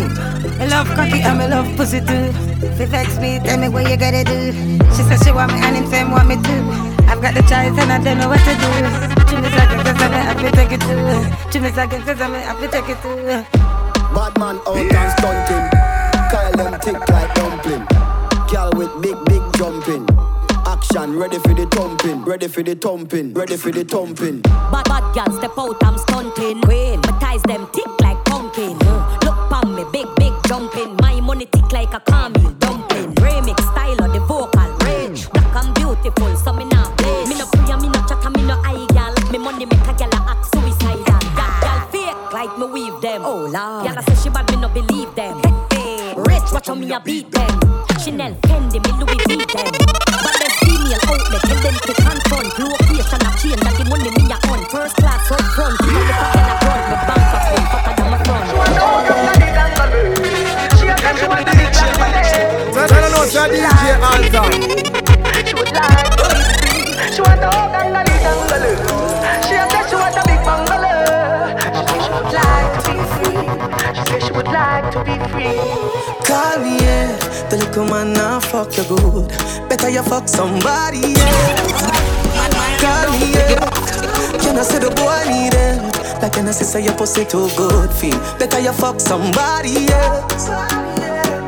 [0.55, 2.31] I love cocky and me love pussy too.
[2.63, 4.55] If you vex me, tell me what you gotta do.
[4.95, 6.63] She said she want me and him same want me too.
[7.11, 8.71] I've got the choice and I don't know what to do.
[9.27, 11.51] Trim me second, cause I'm happy to take it too.
[11.51, 13.19] Trim me second, cause I'm happy to take it too.
[14.15, 15.67] Bad man out and stunting.
[16.31, 17.83] Kyle them tick like dumpling.
[18.47, 20.07] Girl with big, big jumping
[20.95, 24.41] ready for the thumping, ready for the thumping, ready for the thumping.
[24.41, 26.61] Bad bad girls step out, I'm stunting.
[26.61, 28.77] Queen, my ties them tick like pumpkin.
[29.23, 30.95] Look pon me, big big jumping.
[30.97, 33.13] My money tick like a caramel dumpling.
[33.15, 35.29] Remix style of the vocal range.
[35.31, 37.25] Black and beautiful, so me not play.
[37.25, 39.13] Me no free, me no chat, me no eye gal.
[39.31, 41.03] Me money make a gal act suicidal.
[41.05, 43.21] Gal gal fake like me weave them.
[43.25, 45.39] Oh lord, gal say she bad, me no believe them.
[45.43, 47.58] Hey hey, rich, watch how me a beat them.
[78.65, 79.29] Fuck you good.
[79.69, 81.81] Better you fuck somebody else.
[82.81, 83.55] Call me, yeah.
[84.43, 86.21] You know, say the boy need it.
[86.21, 88.19] Like you know, say your pussy too good feel.
[88.37, 90.47] Better you fuck somebody else.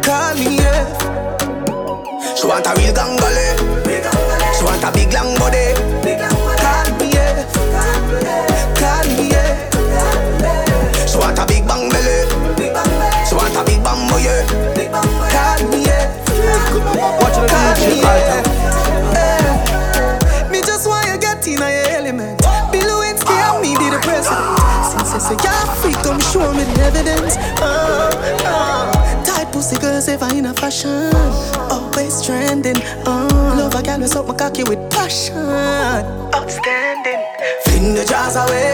[0.08, 0.88] Call me, yeah.
[2.36, 3.48] She want a real gangale.
[4.56, 6.11] She want a big long body.
[26.82, 27.38] Evidence.
[27.62, 28.10] Uh,
[28.46, 29.24] uh.
[29.24, 31.14] Tight pussy girls ever in a fashion.
[31.70, 32.78] Always trending.
[33.06, 33.28] Uh.
[33.58, 35.38] Love a who suck my cocky with passion.
[36.34, 37.22] Outstanding.
[37.66, 38.74] Fling the jars away,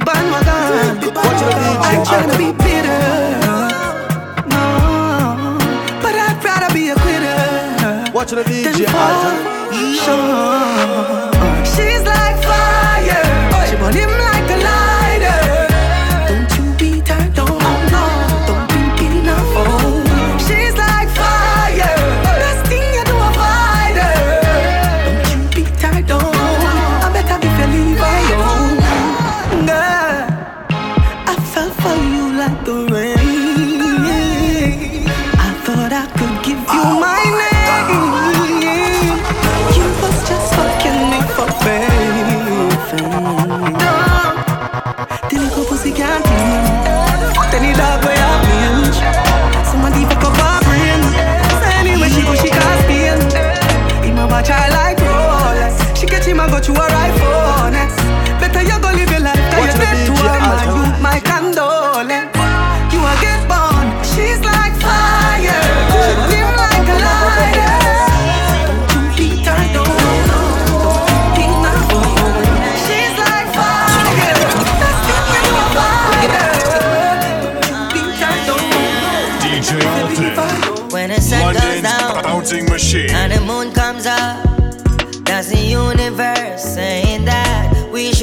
[0.00, 1.12] be bandwagon.
[1.82, 3.00] I ain't tryna be bitter,
[4.48, 5.58] no,
[6.02, 8.12] but I'd rather be a quitter.
[8.12, 9.96] Watch the than DJ Alton.
[10.04, 10.49] fall.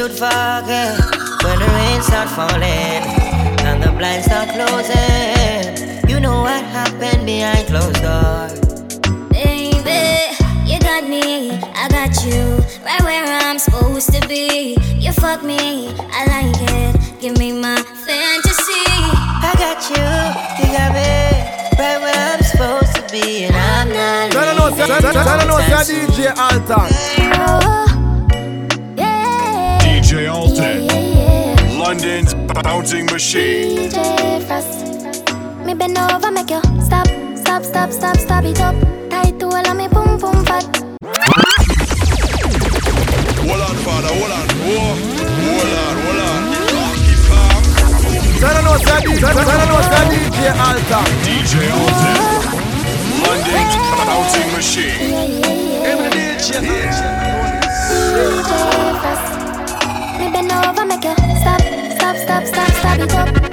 [0.08, 1.00] Should forget
[1.44, 3.04] when the rain start falling
[3.68, 6.10] and the blinds start closing.
[6.10, 8.60] You know what happened behind closed doors.
[9.30, 10.32] Baby,
[10.66, 12.44] you got me, I got you,
[12.86, 14.78] right where I'm supposed to be.
[14.96, 17.20] You fuck me, I like it.
[17.20, 18.86] Give me my fantasy.
[18.88, 20.08] I got you,
[20.60, 21.12] you got me,
[21.80, 24.32] right where I'm supposed to be, and I'm not.
[24.32, 27.87] Tell her no, say- tell tell her no, say DJ Alton.
[32.64, 33.90] Bouncing machine.
[33.90, 34.86] DJ Frost.
[35.66, 38.76] Me bend over, make you stop, stop, stop, stop, stop it up.
[39.10, 40.66] Tight to all of me, boom, boom, fat.
[43.46, 44.48] Hold on, father, hold on.
[44.66, 44.96] Whoa.
[45.48, 46.42] Hold on, hold on.
[47.06, 47.62] Keep calm.
[48.42, 51.06] Tell her no, say DJ, tell her no, say DJ Alton.
[51.26, 52.16] DJ Alton.
[53.24, 53.76] London's
[54.08, 55.00] bouncing machine.
[56.14, 56.50] DJ
[59.02, 59.28] Frost.
[60.20, 61.57] Me bend over, make you stop,
[62.16, 63.47] stop, stop, stop, it up.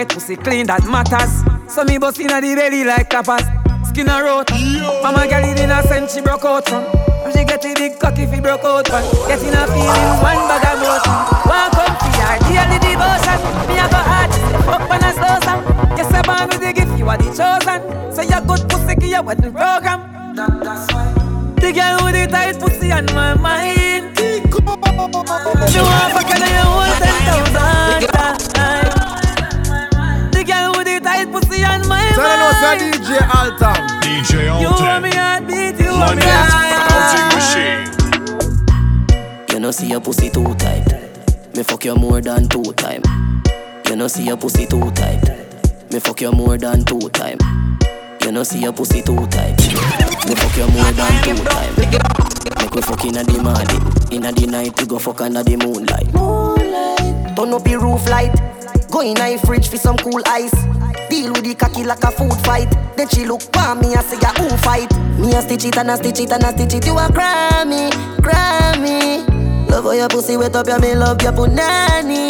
[0.00, 1.44] Tight, pussy clean, that matters.
[1.68, 3.44] So me bust inna the belly like tapas.
[3.84, 4.48] Skin a rot.
[5.04, 6.88] Mama girl it in a sense she broke out from.
[7.20, 9.04] And she get a big cock if he broke out from.
[9.28, 11.12] Getting a feelings, one bag of motion.
[11.44, 13.44] Walk up to her, daily devotion.
[13.68, 14.32] Me a go hard,
[14.72, 15.60] up on a slow song.
[15.92, 17.84] Yes, I born with the gift, you are the chosen.
[18.08, 20.00] So you good pussy, give you wedding program.
[20.32, 21.12] That, that's why.
[21.60, 24.16] The girl with the tight pussy on my mind.
[24.16, 26.29] She want fuck
[32.70, 32.94] Tell her no.
[33.00, 33.82] DJ Alton.
[34.00, 35.02] DJ You want Alton.
[35.02, 36.88] me heartbeat, you want me London's life.
[36.88, 37.86] bouncing machine.
[39.50, 40.86] You know see your pussy too tight.
[41.56, 43.02] Me fuck you more than two time.
[43.88, 45.22] You know see your pussy too tight.
[45.92, 47.38] Me fuck you more than two time.
[48.22, 49.58] You know see your pussy too tight.
[50.28, 51.74] Me fuck you more than two time.
[51.76, 53.82] Make we fuck inna the morning.
[54.12, 56.12] Inna the night we go fuck under the moonlight.
[56.14, 57.36] Moonlight.
[57.36, 58.32] Turn up the roof light.
[58.90, 60.54] Go in a fridge for some cool ice.
[61.10, 62.70] Deal with the cocky like a food fight.
[62.96, 65.90] Then she look for me and say, "Ya who fight?" Me a stitch it and
[65.90, 66.86] a stitch it and a stitch it.
[66.86, 67.90] You a Grammy,
[68.22, 69.26] Grammy.
[69.70, 72.20] Love how your pussy wet up, yeah, me love your punani.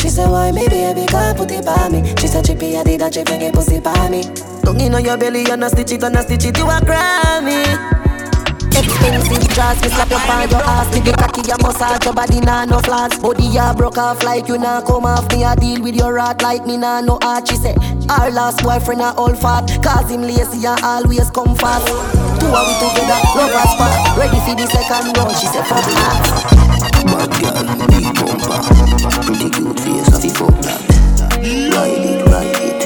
[0.00, 2.02] She said, why me baby can't put it by me?
[2.18, 4.22] She said, chippy, I did a chip and get pussy by me.
[4.62, 6.80] Don't in on your belly and a stitch it and a stitch it, you a
[6.80, 8.09] Grammy.
[8.76, 10.88] Expensive dress, me slap your on your ass.
[10.94, 13.18] With the cocky, you massage your body, nah no flaws.
[13.18, 15.30] Body ya broke off like you nah come off.
[15.32, 17.74] Me a deal with your rat like me nah no art She say,
[18.08, 21.86] our last boyfriend a all fat Cause him lazy and always come fast.
[22.40, 25.84] Two are we together, love us spot Ready for the second round, she say, fuck
[25.84, 26.60] that.
[27.06, 28.60] Bad girl, big bumper.
[29.24, 30.80] Pretty cute face, have you fuck that.
[31.40, 32.80] Ride it, ride it.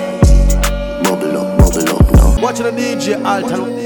[1.05, 2.43] Bubble up, bubble up now.
[2.43, 3.84] Watch the DJ Alton.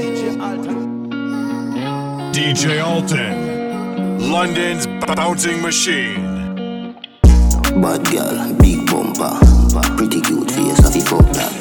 [2.31, 4.31] DJ Alton.
[4.31, 6.93] London's bouncing machine.
[7.81, 9.39] Bad girl, big bumper,
[9.97, 11.51] pretty cute face, have you fuck that?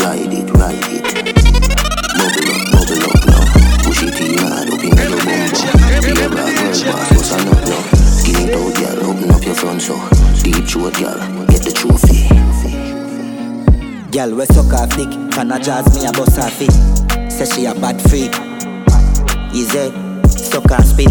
[0.00, 1.04] Ride it, ride it.
[2.18, 3.42] Bubble up, bubble up now.
[3.84, 6.02] Push it in hard up in your bumper.
[6.02, 7.82] Be a black girl boss, what's a nut now?
[7.94, 9.94] Skin it out, girl, open up your front so.
[10.42, 12.26] Deep throat, girl, get the trophy.
[14.10, 17.30] Girl, we suck off dick, can a jazz me a bust her feet.
[17.30, 18.45] Say she a bad freak.
[19.52, 19.90] Easy,
[20.28, 21.10] suck and spit.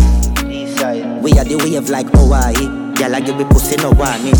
[1.21, 2.93] We are the wave like Hawaii.
[2.95, 4.35] Girl, I give me pussy no warning.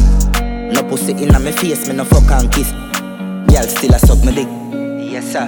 [0.74, 2.72] No pussy inna me face, me no fuck and kiss.
[2.72, 4.48] Girl, still a suck me dick.
[5.12, 5.48] Yes sir.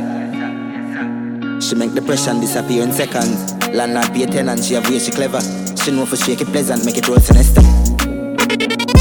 [1.61, 3.53] She make depression disappear in seconds.
[3.73, 5.41] Landlord pay tenant, she have way she clever.
[5.75, 7.61] She know for shake it pleasant, make it roll sinister.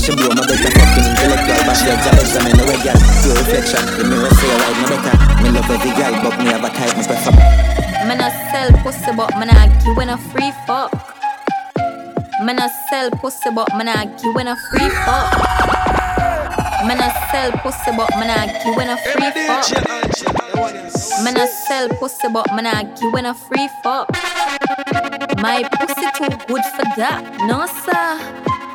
[0.06, 3.82] She blow my better fucking intellectual But she examine me no way girl Pure reflection
[3.98, 6.70] The mirror say I ride my better Me love every girl But me have a
[6.70, 7.76] type me prefer
[8.06, 10.92] Me no sell pussy, but me nah give a free fuck.
[12.44, 15.26] Me no sell pussy, but me nah give a free fuck.
[16.86, 19.66] Me no sell pussy, but me nah give a free fuck.
[21.24, 24.08] Me no sell pussy, but me nah give a free fuck.
[25.42, 28.18] My pussy too good for that, no sir.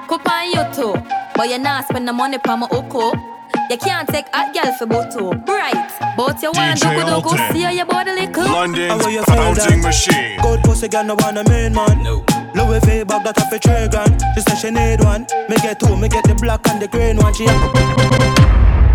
[0.09, 0.93] Cup on you too,
[1.35, 3.30] but you not spend the money for my oko.
[3.71, 6.13] You can't take a girl for both two, right?
[6.17, 7.53] But you want to DJ go do Alton.
[7.55, 8.43] see how your body little.
[8.43, 10.41] London's bouncing machine.
[10.41, 12.03] Good pussy girl no want a main man.
[12.03, 12.25] No.
[12.53, 14.21] Louis V bag that have a three grand.
[14.35, 15.25] She say she need one.
[15.47, 17.33] Me get two, me get the black and the green one.
[17.33, 17.45] She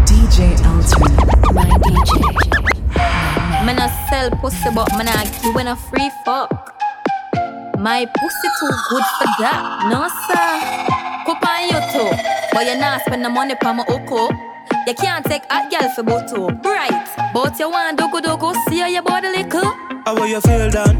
[0.04, 1.08] DJ Alton,
[1.56, 2.20] my DJ.
[3.64, 6.76] Me no sell pussy, but me nah give when a free fuck.
[7.78, 10.52] My pussy too good for that, no sir.
[11.24, 12.12] Cup on you too,
[12.52, 14.28] but you not spend the money for my oko.
[14.86, 16.46] You can't take a girl for both two.
[16.62, 16.92] Right.
[17.34, 19.64] But you want dogo dogo, see how your body little.
[20.04, 20.96] How will you feel then?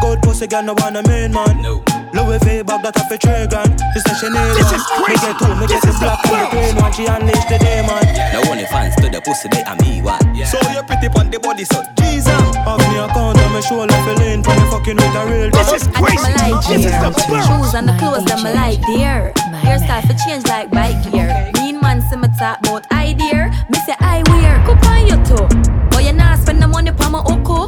[0.00, 1.60] Good pussy girl, no want a main man.
[1.60, 1.84] No.
[2.14, 3.68] Louis V bag that off a tray gun.
[3.92, 4.80] She say she need This one.
[4.80, 5.12] is crazy.
[5.12, 6.92] Me get two, me This get is black the and the green one.
[6.96, 8.04] She unleash the demon.
[8.32, 10.24] No only fans to the pussy, they are me one.
[10.48, 12.32] So you pretty pon the body, so Jesus.
[12.64, 15.50] Have me account on my shoulder, feeling for me fucking with a real.
[15.52, 16.16] This is crazy.
[16.32, 17.04] I like This is dear.
[17.04, 17.44] the burn.
[17.44, 19.36] Shoes and the clothes them I like dear.
[19.60, 21.47] Hairstyle for change like bike gear.
[21.88, 23.48] Man see me talk about I dear.
[23.70, 24.60] Me say I wear.
[24.66, 25.48] Cook on you too.
[25.88, 27.66] But you not spend the money for my oko.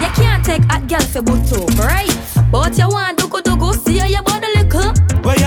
[0.00, 2.08] You can't take a girl for buto, right?
[2.50, 4.94] But you want dugu go see how your body little.
[5.20, 5.44] Where you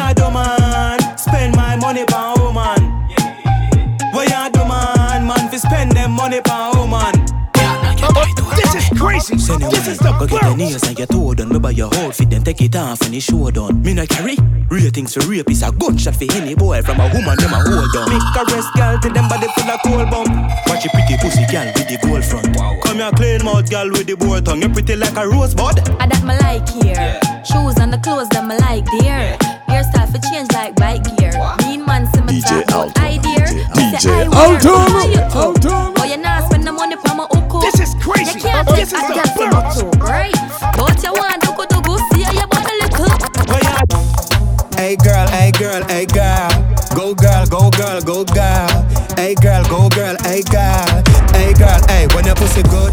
[9.22, 9.70] This is crazy.
[9.70, 10.58] This is the Go get your burn.
[10.58, 11.50] nails and your toe done.
[11.50, 13.78] Me buy your whole fit, then take it off and the show done.
[13.84, 14.36] Me not carry
[14.66, 17.62] real things for rape is a gunshot for any boy from a woman them a
[17.62, 18.10] hold on.
[18.10, 20.34] Make a rest girl till them body full of cold bump.
[20.66, 22.50] Watch your pretty pussy girl with the gold front.
[22.82, 24.64] Come here clean mouth girl with the boy tongue.
[24.64, 26.02] You pretty like a rosebud.
[26.02, 27.14] I that me like here.
[27.46, 29.38] Shoes and the clothes that I like dear.
[29.70, 31.38] Hairstyle for change like bike gear.
[31.62, 33.46] Mean man see me DJ talk about I dear.
[33.78, 34.50] DJ say I wear.
[34.50, 34.90] Alton.
[34.90, 35.70] Cook you too.
[35.70, 35.94] Alton.
[35.94, 36.41] But oh, you not
[38.12, 38.40] crazy.
[38.40, 39.64] You can't This is the girl for burn.
[39.64, 40.36] buto, right?
[40.78, 43.10] But you want dugu dugu, see how your body little.
[44.78, 46.50] Hey girl, hey girl, hey girl.
[46.96, 48.68] Go girl, go girl, go girl.
[49.16, 51.04] Hey girl, go girl, hey girl.
[51.34, 52.92] Hey girl, hey, when your pussy good.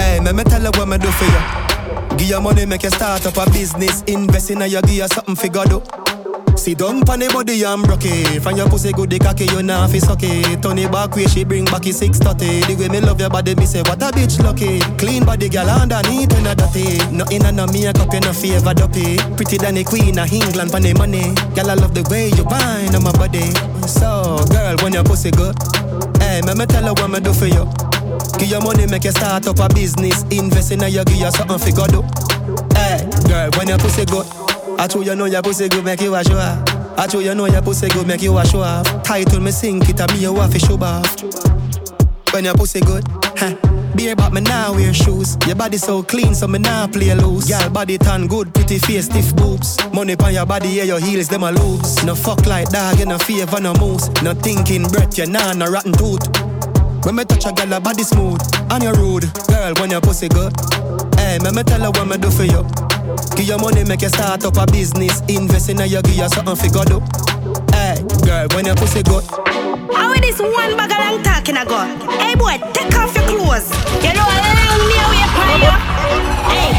[0.00, 2.16] Hey, me me tell her what me do for you.
[2.16, 4.02] Give your money, make you start up a business.
[4.06, 5.82] Invest in a you, give you something for God do.
[6.56, 8.42] Sit down pon the body and broke it.
[8.42, 10.62] From your pussy good, the cocky you nah fi suck it.
[10.62, 12.60] Turn it back way, she bring back it six thirty.
[12.66, 14.80] The way me love your body, me say what a bitch lucky.
[14.98, 16.98] Clean body, girl underneath when a dirty.
[17.14, 19.20] Nothing a no makeup, you no favor dopey.
[19.36, 21.30] Pretty than the queen of England pon the money.
[21.54, 23.52] Girl I love the way you bind on my body.
[23.86, 25.54] So girl, when your pussy good,
[26.18, 27.68] hey, me me tell her what me do for you.
[28.42, 30.24] Give your money, make you start up a business.
[30.34, 31.94] Invest in a you, give you something for God.
[32.74, 34.26] Hey, girl, when your pussy good.
[34.78, 36.98] I told you know your pussy good, make you a show off.
[36.98, 38.86] I told you know your pussy good, make you a show off.
[39.02, 41.22] Title me sink it, a me a waff show off.
[42.32, 43.04] When your pussy good,
[43.36, 43.56] huh?
[43.96, 45.38] Beer but me now wear shoes.
[45.46, 47.48] Your body so clean, so me now play loose.
[47.48, 49.78] Girl body tan good, pretty face, stiff boobs.
[49.94, 52.04] Money pon your body, yeah, your heels them a loose.
[52.04, 54.10] No fuck like dog, you no favor no moose.
[54.22, 56.22] No thinking breath, you nah no rotten tooth.
[57.04, 58.40] When me touch a girl, her body smooth
[58.70, 59.24] and you rude.
[59.48, 60.52] Girl, when your pussy good,
[61.16, 62.66] hey, me me tell her what me do for you.
[63.36, 65.20] Give your money, make you start up a business.
[65.28, 67.00] Invest in a you, give you something for do.
[67.72, 69.24] Hey, girl, when your pussy good.
[69.94, 71.84] How is this one bag of long talking ago?
[72.18, 73.70] Hey boy, take off your clothes.
[74.02, 75.74] You know I long me away from you.
[76.50, 76.70] Hey,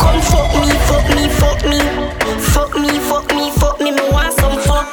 [0.00, 1.78] come fuck me, fuck me, fuck me,
[2.40, 3.90] fuck me, fuck me, fuck me.
[3.92, 4.88] Me want some fuck.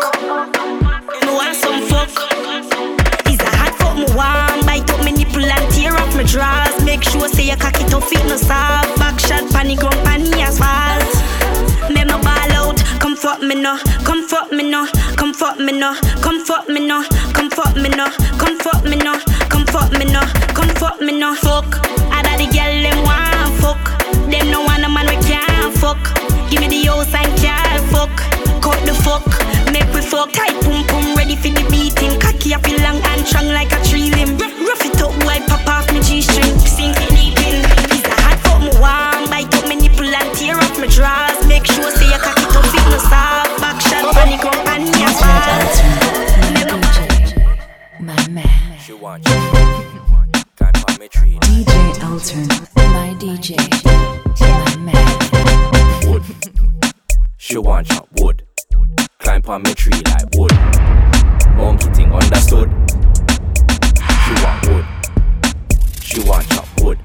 [1.23, 2.09] Me want some fuck.
[3.27, 6.70] Is a hot fuck me want bite up me nipple and tear off my drawers.
[6.91, 8.99] Make sure say your cocky tough fit no soft.
[8.99, 11.07] Back shot, panic ground, panny asphalt.
[11.87, 12.77] Make me ball out.
[12.99, 14.85] Come fuck me no, come fuck me no,
[15.15, 17.01] come fuck me no, come fuck me no,
[17.33, 20.19] come fuck me no, come fuck me no, come fuck me no,
[20.53, 21.33] come fuck me no.
[21.35, 21.79] Fuck,
[22.11, 23.83] I the girl them want fuck.
[24.29, 26.03] Them no want a man we can't fuck.
[26.49, 28.11] Give me the house and car fuck.
[28.59, 29.23] Cut the fuck,
[29.71, 30.33] make we fuck.
[30.33, 32.19] Tight pum pum, ready for the beating.
[32.19, 34.60] Cocky up long and strong like a tree limb.
[41.01, 41.47] Tear off my drawers.
[41.47, 43.61] Make sure say your cocky tough fit no soft.
[43.61, 45.09] Back shot, panic up and your
[47.99, 48.79] My man.
[48.79, 49.35] She want you.
[50.57, 51.39] Climb on me tree.
[51.41, 52.47] DJ Alton.
[52.75, 53.57] My DJ.
[54.39, 55.05] My man.
[56.07, 56.23] Wood.
[57.37, 58.45] She want chop wood.
[59.19, 60.53] Climb on me tree like wood.
[61.55, 62.69] Monkey thing understood.
[64.23, 64.85] She want wood.
[66.01, 66.99] She want chop wood.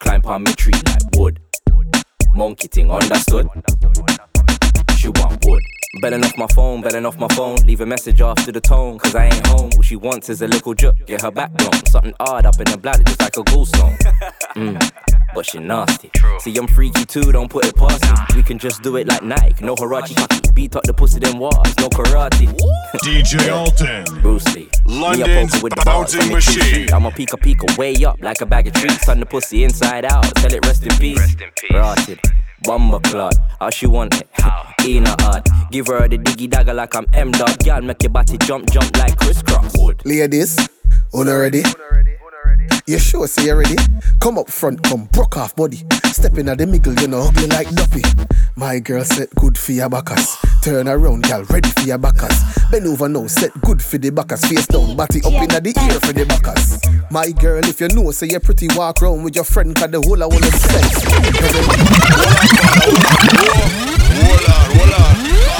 [0.00, 1.41] Climb on me tree like wood.
[2.34, 3.48] Monkey thing understood.
[4.96, 5.62] She want wood.
[6.00, 7.56] Betting off my phone, betting off my phone.
[7.66, 9.70] Leave a message after the tone, cause I ain't home.
[9.76, 11.72] What she wants is a little jerk, get her back blown.
[11.86, 13.98] Something odd up in the bladder, just like a gallstone.
[14.52, 14.76] Mm,
[15.34, 16.10] but she nasty.
[16.40, 18.36] See, I'm freaky too, don't put it past me.
[18.36, 20.54] We can just do it like Nike, no Huarache.
[20.54, 21.54] Beat up the pussy, then what?
[21.80, 22.46] No karate.
[23.04, 24.20] DJ Alton.
[24.22, 24.68] Bruce Lee.
[24.86, 26.62] Me London's with the bars, bouncing I'm a tree machine.
[26.62, 26.92] street.
[26.92, 29.06] I'm a pika pika way up like a bag of treats.
[29.06, 31.36] Turn the pussy inside out, tell it rest in peace.
[31.72, 32.20] Rotted.
[32.64, 34.28] Bomber clot, how she want it?
[34.86, 35.48] In a heart.
[35.70, 37.58] Give her the diggy dagger like I'm M dog.
[37.64, 39.72] Girl, make your body jump, jump like crisscross.
[39.78, 40.02] Wood.
[40.04, 40.56] Ladies,
[41.14, 41.62] una ready?
[42.86, 43.76] You sure say you ready?
[44.20, 45.84] Come up front, come broke off body.
[46.06, 48.02] Step in at the middle, you know, ugly like duppy.
[48.56, 50.36] My girl said good for your backers.
[50.62, 52.36] Turn around, gal, ready for your backers.
[52.70, 54.44] Bend over now, set good for the backers.
[54.44, 56.80] Face down, body up in the ear for the backers.
[57.10, 60.00] My girl, if you know, say you're pretty, walk round with your friend, cause the
[60.00, 61.06] whole I wanna sex.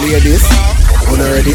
[0.03, 0.45] Ladies,
[1.09, 1.55] wanna ready?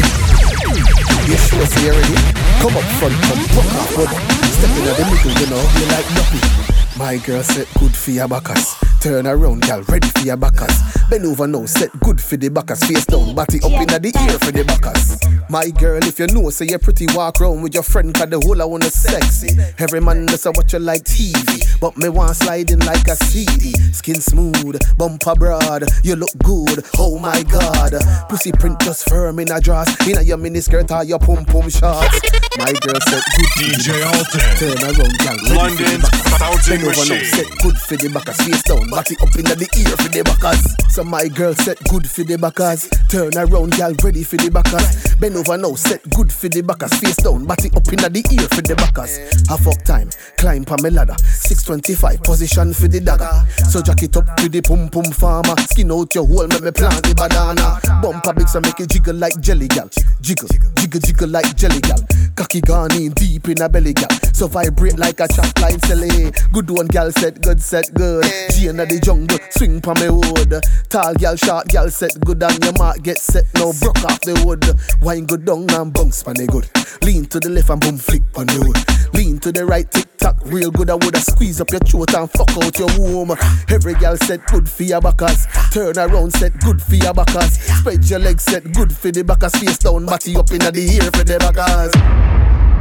[1.30, 2.47] You sure say you ready?
[2.60, 4.08] Come up front, come fuck off, but
[4.50, 6.87] step in the middle, you know, you like nothing.
[6.98, 8.74] My girl said good for your backers.
[9.00, 10.82] Turn around, gal, ready for your backers.
[11.08, 12.82] Bend over now, set good for the backers.
[12.82, 15.22] Face down, body up in the ear for the backers.
[15.48, 18.40] My girl, if you know, say you're pretty, walk round with your friend, cause the
[18.40, 19.56] whole I wanna sexy.
[19.78, 23.72] Every man does a watch you like TV, but me want sliding like a CD.
[23.92, 27.94] Skin smooth, bumper broad, you look good, oh my god.
[28.28, 31.70] Pussy print just firm in a dress, in a your miniskirt or your pum pum
[31.70, 32.20] shorts.
[32.58, 34.42] My girl said good DJ Alton.
[34.58, 38.40] Turn around, gal, ready London's for the bouncing Over now, set good for the backers.
[38.40, 40.64] Face down, body up in the ear for the backers.
[40.88, 42.88] So my girl set good for the backers.
[43.12, 45.14] Turn around, gal, ready for the backers.
[45.20, 46.94] Bend over now, set good for the backers.
[46.96, 49.20] Face down, body up in the ear for the backers.
[49.52, 50.08] Half fuck time,
[50.40, 51.16] climb pa me ladder.
[51.20, 53.36] 625, position for the dagger.
[53.68, 55.60] So jack it up to the pum pum farmer.
[55.68, 57.76] Skin out your hole, make me plant the banana.
[58.00, 59.92] Bumper big so make it jiggle like jelly gal.
[60.24, 60.48] Jiggle,
[60.80, 62.00] jiggle, jiggle like jelly gal.
[62.38, 64.08] Cocky gone in deep in a belly gal.
[64.32, 66.30] So vibrate like a chop line silly.
[66.52, 68.22] Good one gal set good, set good.
[68.52, 70.62] G in the jungle, swing pa me wood.
[70.88, 74.40] Tall gal, short gal set good and your mark get set now broke off the
[74.46, 74.62] wood.
[75.02, 76.70] Wine good down and bounce it good.
[77.02, 78.78] Lean to the left and boom flick on the wood.
[79.14, 80.90] Lean to the right, tick tock, real good.
[80.90, 83.34] I woulda squeeze up your throat and fuck out your womb.
[83.68, 85.46] Every gal set good for your backers.
[85.72, 87.58] Turn around, set good for your backers.
[87.58, 89.56] Spread your legs, set good for the backers.
[89.56, 92.27] Face down, body up in the ear for the backers.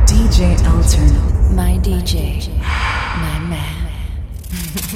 [0.08, 4.84] DJ Alton, my DJ, my man.